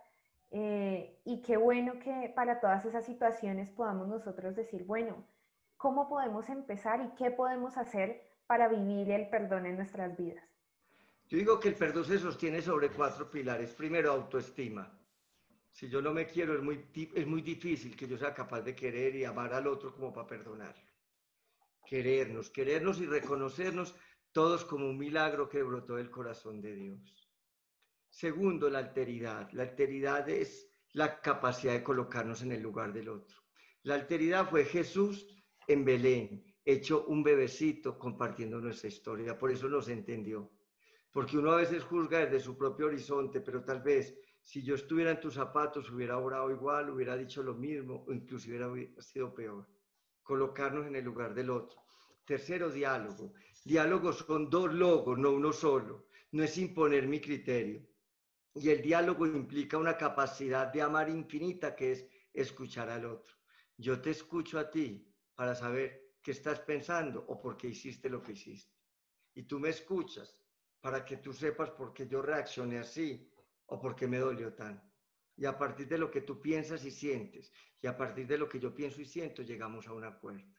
Eh, 0.50 1.18
y 1.24 1.40
qué 1.42 1.56
bueno 1.56 1.98
que 1.98 2.30
para 2.34 2.60
todas 2.60 2.84
esas 2.84 3.04
situaciones 3.04 3.70
podamos 3.70 4.08
nosotros 4.08 4.54
decir, 4.54 4.84
bueno, 4.84 5.24
¿cómo 5.76 6.08
podemos 6.08 6.48
empezar 6.48 7.00
y 7.00 7.14
qué 7.16 7.30
podemos 7.30 7.76
hacer 7.78 8.28
para 8.46 8.68
vivir 8.68 9.10
el 9.10 9.28
perdón 9.28 9.66
en 9.66 9.76
nuestras 9.76 10.16
vidas? 10.16 10.44
Yo 11.28 11.38
digo 11.38 11.58
que 11.58 11.68
el 11.68 11.74
perdón 11.74 12.04
se 12.04 12.18
sostiene 12.18 12.60
sobre 12.60 12.90
cuatro 12.90 13.30
pilares. 13.30 13.72
Primero, 13.72 14.12
autoestima. 14.12 14.92
Si 15.72 15.88
yo 15.88 16.02
no 16.02 16.12
me 16.12 16.26
quiero, 16.26 16.54
es 16.54 16.62
muy, 16.62 16.86
es 17.14 17.26
muy 17.26 17.40
difícil 17.40 17.96
que 17.96 18.06
yo 18.06 18.18
sea 18.18 18.34
capaz 18.34 18.60
de 18.60 18.74
querer 18.74 19.16
y 19.16 19.24
amar 19.24 19.54
al 19.54 19.66
otro 19.66 19.92
como 19.94 20.12
para 20.12 20.26
perdonar. 20.26 20.76
Querernos, 21.84 22.50
querernos 22.50 23.00
y 23.00 23.06
reconocernos 23.06 23.94
todos 24.32 24.64
como 24.64 24.88
un 24.88 24.98
milagro 24.98 25.48
que 25.48 25.62
brotó 25.62 25.96
del 25.96 26.10
corazón 26.10 26.60
de 26.60 26.74
Dios. 26.74 27.30
Segundo, 28.08 28.68
la 28.68 28.78
alteridad. 28.78 29.50
La 29.52 29.62
alteridad 29.62 30.28
es 30.28 30.70
la 30.92 31.20
capacidad 31.20 31.72
de 31.72 31.82
colocarnos 31.82 32.42
en 32.42 32.52
el 32.52 32.60
lugar 32.62 32.92
del 32.92 33.08
otro. 33.08 33.38
La 33.82 33.94
alteridad 33.94 34.48
fue 34.48 34.64
Jesús 34.66 35.26
en 35.66 35.84
Belén, 35.84 36.44
hecho 36.64 37.06
un 37.06 37.22
bebecito 37.22 37.98
compartiendo 37.98 38.60
nuestra 38.60 38.88
historia. 38.88 39.38
Por 39.38 39.50
eso 39.50 39.68
nos 39.68 39.88
entendió. 39.88 40.50
Porque 41.10 41.38
uno 41.38 41.52
a 41.52 41.56
veces 41.56 41.82
juzga 41.82 42.20
desde 42.20 42.40
su 42.40 42.56
propio 42.56 42.86
horizonte, 42.86 43.40
pero 43.40 43.64
tal 43.64 43.82
vez 43.82 44.14
si 44.42 44.62
yo 44.62 44.74
estuviera 44.74 45.12
en 45.12 45.20
tus 45.20 45.34
zapatos, 45.34 45.90
hubiera 45.90 46.18
orado 46.18 46.50
igual, 46.50 46.90
hubiera 46.90 47.16
dicho 47.16 47.42
lo 47.42 47.54
mismo, 47.54 48.04
o 48.06 48.12
inclusive 48.12 48.64
hubiera 48.66 49.00
sido 49.00 49.32
peor. 49.32 49.68
Colocarnos 50.22 50.86
en 50.86 50.96
el 50.96 51.04
lugar 51.04 51.32
del 51.32 51.50
otro. 51.50 51.80
Tercero, 52.24 52.70
diálogo. 52.70 53.32
Diálogos 53.64 54.18
son 54.18 54.50
dos 54.50 54.72
logos, 54.74 55.18
no 55.18 55.30
uno 55.30 55.52
solo. 55.52 56.08
No 56.32 56.42
es 56.42 56.58
imponer 56.58 57.06
mi 57.06 57.20
criterio. 57.20 57.86
Y 58.54 58.68
el 58.68 58.82
diálogo 58.82 59.26
implica 59.26 59.78
una 59.78 59.96
capacidad 59.96 60.72
de 60.72 60.82
amar 60.82 61.08
infinita 61.08 61.74
que 61.74 61.92
es 61.92 62.06
escuchar 62.32 62.90
al 62.90 63.06
otro. 63.06 63.36
Yo 63.76 64.00
te 64.00 64.10
escucho 64.10 64.58
a 64.58 64.70
ti 64.70 65.08
para 65.34 65.54
saber 65.54 66.16
qué 66.20 66.32
estás 66.32 66.60
pensando 66.60 67.24
o 67.28 67.40
por 67.40 67.56
qué 67.56 67.68
hiciste 67.68 68.10
lo 68.10 68.22
que 68.22 68.32
hiciste. 68.32 68.76
Y 69.34 69.44
tú 69.44 69.58
me 69.58 69.70
escuchas 69.70 70.36
para 70.80 71.04
que 71.04 71.18
tú 71.18 71.32
sepas 71.32 71.70
por 71.70 71.94
qué 71.94 72.06
yo 72.06 72.20
reaccioné 72.20 72.78
así 72.78 73.31
o 73.72 73.80
por 73.80 73.96
qué 73.96 74.06
me 74.06 74.18
dolió 74.18 74.52
tanto. 74.52 74.86
Y 75.36 75.46
a 75.46 75.56
partir 75.56 75.88
de 75.88 75.96
lo 75.96 76.10
que 76.10 76.20
tú 76.20 76.40
piensas 76.40 76.84
y 76.84 76.90
sientes, 76.90 77.50
y 77.80 77.86
a 77.86 77.96
partir 77.96 78.26
de 78.26 78.36
lo 78.36 78.46
que 78.48 78.60
yo 78.60 78.74
pienso 78.74 79.00
y 79.00 79.06
siento, 79.06 79.42
llegamos 79.42 79.88
a 79.88 79.94
un 79.94 80.04
acuerdo. 80.04 80.52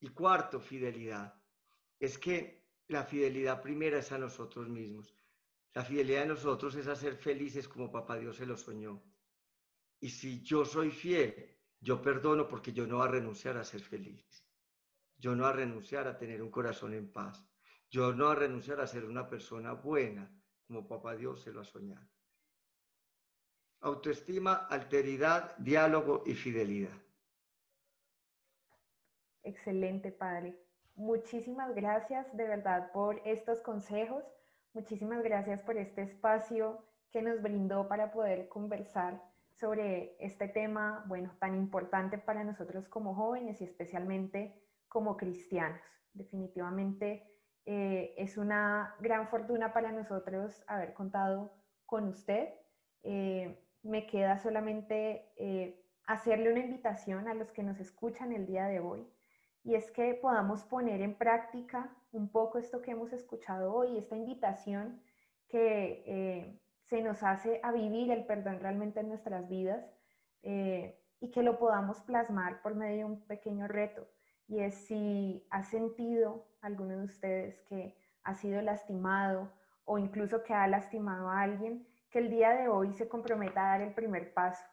Y 0.00 0.08
cuarto, 0.08 0.58
fidelidad. 0.60 1.40
Es 1.98 2.18
que 2.18 2.66
la 2.88 3.04
fidelidad 3.04 3.62
primera 3.62 4.00
es 4.00 4.10
a 4.10 4.18
nosotros 4.18 4.68
mismos. 4.68 5.14
La 5.72 5.84
fidelidad 5.84 6.22
de 6.22 6.28
nosotros 6.28 6.74
es 6.74 6.88
a 6.88 6.96
ser 6.96 7.14
felices 7.14 7.68
como 7.68 7.92
papá 7.92 8.18
Dios 8.18 8.36
se 8.36 8.46
lo 8.46 8.56
soñó. 8.56 9.00
Y 10.00 10.10
si 10.10 10.42
yo 10.42 10.64
soy 10.64 10.90
fiel, 10.90 11.56
yo 11.78 12.02
perdono 12.02 12.48
porque 12.48 12.72
yo 12.72 12.86
no 12.86 12.96
voy 12.96 13.06
a 13.06 13.12
renunciar 13.12 13.56
a 13.58 13.64
ser 13.64 13.80
feliz. 13.80 14.44
Yo 15.16 15.36
no 15.36 15.44
voy 15.44 15.52
a 15.52 15.56
renunciar 15.56 16.08
a 16.08 16.18
tener 16.18 16.42
un 16.42 16.50
corazón 16.50 16.94
en 16.94 17.12
paz. 17.12 17.46
Yo 17.88 18.12
no 18.12 18.24
voy 18.24 18.32
a 18.32 18.40
renunciar 18.40 18.80
a 18.80 18.88
ser 18.88 19.04
una 19.04 19.28
persona 19.28 19.72
buena 19.74 20.39
como 20.70 20.86
papá 20.86 21.16
Dios 21.16 21.42
se 21.42 21.50
lo 21.50 21.62
ha 21.62 21.64
soñado. 21.64 22.06
autoestima, 23.80 24.54
alteridad, 24.70 25.56
diálogo 25.56 26.22
y 26.26 26.34
fidelidad. 26.34 26.96
Excelente, 29.42 30.12
Padre. 30.12 30.56
Muchísimas 30.94 31.74
gracias 31.74 32.24
de 32.36 32.46
verdad 32.46 32.92
por 32.92 33.20
estos 33.24 33.60
consejos. 33.62 34.22
Muchísimas 34.72 35.24
gracias 35.24 35.60
por 35.62 35.76
este 35.76 36.02
espacio 36.02 36.84
que 37.10 37.22
nos 37.22 37.42
brindó 37.42 37.88
para 37.88 38.12
poder 38.12 38.48
conversar 38.48 39.20
sobre 39.50 40.14
este 40.20 40.46
tema, 40.46 41.04
bueno, 41.08 41.34
tan 41.40 41.56
importante 41.56 42.16
para 42.16 42.44
nosotros 42.44 42.86
como 42.86 43.16
jóvenes 43.16 43.60
y 43.60 43.64
especialmente 43.64 44.62
como 44.88 45.16
cristianos. 45.16 45.80
Definitivamente 46.12 47.26
eh, 47.66 48.14
es 48.16 48.36
una 48.36 48.94
gran 49.00 49.28
fortuna 49.28 49.72
para 49.72 49.92
nosotros 49.92 50.62
haber 50.66 50.94
contado 50.94 51.52
con 51.86 52.08
usted. 52.08 52.48
Eh, 53.02 53.64
me 53.82 54.06
queda 54.06 54.38
solamente 54.38 55.32
eh, 55.36 55.82
hacerle 56.04 56.50
una 56.52 56.60
invitación 56.60 57.28
a 57.28 57.34
los 57.34 57.52
que 57.52 57.62
nos 57.62 57.78
escuchan 57.80 58.32
el 58.32 58.46
día 58.46 58.66
de 58.66 58.80
hoy 58.80 59.06
y 59.62 59.74
es 59.74 59.90
que 59.90 60.14
podamos 60.14 60.64
poner 60.64 61.00
en 61.02 61.14
práctica 61.16 61.94
un 62.12 62.30
poco 62.30 62.58
esto 62.58 62.82
que 62.82 62.92
hemos 62.92 63.12
escuchado 63.12 63.74
hoy, 63.74 63.98
esta 63.98 64.16
invitación 64.16 65.02
que 65.48 66.60
se 66.84 67.02
nos 67.02 67.22
hace 67.22 67.60
a 67.62 67.72
vivir 67.72 68.10
el 68.10 68.24
perdón 68.24 68.60
realmente 68.60 69.00
en 69.00 69.08
nuestras 69.08 69.48
vidas 69.48 69.84
y 70.42 71.30
que 71.30 71.42
lo 71.42 71.58
podamos 71.58 72.00
plasmar 72.00 72.62
por 72.62 72.74
medio 72.74 72.98
de 72.98 73.04
un 73.04 73.20
pequeño 73.26 73.68
reto. 73.68 74.08
Y 74.48 74.60
es 74.60 74.74
si 74.86 75.46
ha 75.50 75.62
sentido 75.62 76.49
alguno 76.62 76.96
de 76.98 77.04
ustedes 77.04 77.60
que 77.62 77.96
ha 78.22 78.34
sido 78.34 78.60
lastimado 78.62 79.50
o 79.84 79.98
incluso 79.98 80.42
que 80.44 80.54
ha 80.54 80.66
lastimado 80.66 81.28
a 81.28 81.40
alguien, 81.40 81.86
que 82.10 82.18
el 82.18 82.30
día 82.30 82.50
de 82.50 82.68
hoy 82.68 82.92
se 82.92 83.08
comprometa 83.08 83.60
a 83.60 83.68
dar 83.70 83.82
el 83.82 83.94
primer 83.94 84.32
paso. 84.34 84.64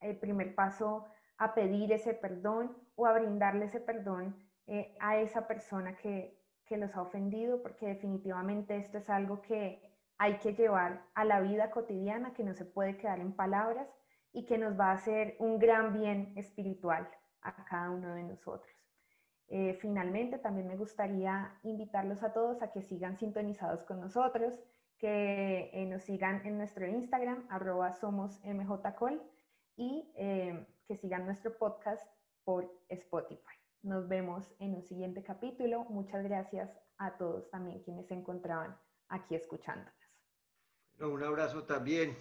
El 0.00 0.18
primer 0.18 0.54
paso 0.54 1.06
a 1.36 1.54
pedir 1.54 1.92
ese 1.92 2.14
perdón 2.14 2.76
o 2.96 3.06
a 3.06 3.12
brindarle 3.12 3.66
ese 3.66 3.80
perdón 3.80 4.36
eh, 4.66 4.96
a 5.00 5.18
esa 5.18 5.46
persona 5.46 5.96
que, 5.96 6.38
que 6.66 6.76
los 6.76 6.94
ha 6.94 7.02
ofendido, 7.02 7.62
porque 7.62 7.86
definitivamente 7.86 8.76
esto 8.76 8.98
es 8.98 9.08
algo 9.08 9.40
que 9.40 9.96
hay 10.18 10.38
que 10.38 10.54
llevar 10.54 11.06
a 11.14 11.24
la 11.24 11.40
vida 11.40 11.70
cotidiana, 11.70 12.34
que 12.34 12.42
no 12.42 12.54
se 12.54 12.64
puede 12.64 12.96
quedar 12.96 13.20
en 13.20 13.32
palabras 13.32 13.88
y 14.32 14.46
que 14.46 14.58
nos 14.58 14.78
va 14.78 14.90
a 14.90 14.94
hacer 14.94 15.36
un 15.38 15.58
gran 15.58 15.92
bien 15.92 16.32
espiritual 16.36 17.08
a 17.40 17.64
cada 17.64 17.90
uno 17.90 18.14
de 18.14 18.24
nosotros. 18.24 18.87
Eh, 19.48 19.78
finalmente, 19.80 20.38
también 20.38 20.66
me 20.66 20.76
gustaría 20.76 21.58
invitarlos 21.62 22.22
a 22.22 22.32
todos 22.32 22.62
a 22.62 22.70
que 22.70 22.82
sigan 22.82 23.16
sintonizados 23.16 23.82
con 23.84 24.00
nosotros, 24.00 24.54
que 24.98 25.70
eh, 25.72 25.86
nos 25.86 26.02
sigan 26.02 26.44
en 26.46 26.58
nuestro 26.58 26.86
Instagram, 26.86 27.46
arroba 27.48 27.92
somos 27.94 28.40
y 29.76 30.12
que 30.86 30.96
sigan 30.96 31.24
nuestro 31.24 31.56
podcast 31.56 32.04
por 32.44 32.68
Spotify. 32.88 33.58
Nos 33.82 34.08
vemos 34.08 34.52
en 34.58 34.74
un 34.74 34.82
siguiente 34.82 35.22
capítulo. 35.22 35.84
Muchas 35.84 36.24
gracias 36.24 36.70
a 36.98 37.16
todos 37.16 37.48
también 37.50 37.80
quienes 37.84 38.06
se 38.08 38.14
encontraban 38.14 38.76
aquí 39.08 39.34
escuchándonos. 39.34 39.94
un 41.00 41.22
abrazo 41.22 41.62
también. 41.64 42.16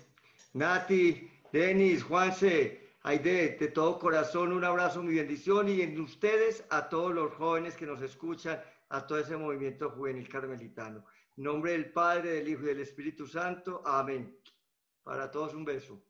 Nati, 0.53 1.29
Denis, 1.51 2.03
Juanse, 2.03 2.86
Aide, 3.03 3.57
de 3.59 3.67
todo 3.67 3.99
corazón, 3.99 4.51
un 4.51 4.63
abrazo, 4.63 5.01
mi 5.01 5.15
bendición 5.15 5.69
y 5.69 5.81
en 5.81 5.99
ustedes 5.99 6.65
a 6.69 6.89
todos 6.89 7.13
los 7.13 7.33
jóvenes 7.33 7.75
que 7.75 7.85
nos 7.85 8.01
escuchan, 8.01 8.61
a 8.89 9.05
todo 9.05 9.19
ese 9.19 9.37
movimiento 9.37 9.89
juvenil 9.91 10.27
carmelitano. 10.27 11.05
En 11.37 11.43
nombre 11.43 11.73
del 11.73 11.91
Padre, 11.91 12.31
del 12.31 12.47
Hijo 12.49 12.63
y 12.63 12.67
del 12.67 12.79
Espíritu 12.81 13.27
Santo. 13.27 13.81
Amén. 13.85 14.37
Para 15.03 15.29
todos 15.31 15.53
un 15.53 15.63
beso. 15.63 16.03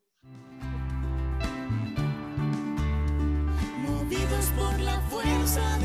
por 4.57 4.79
la 4.79 4.99
fuerza 5.09 5.79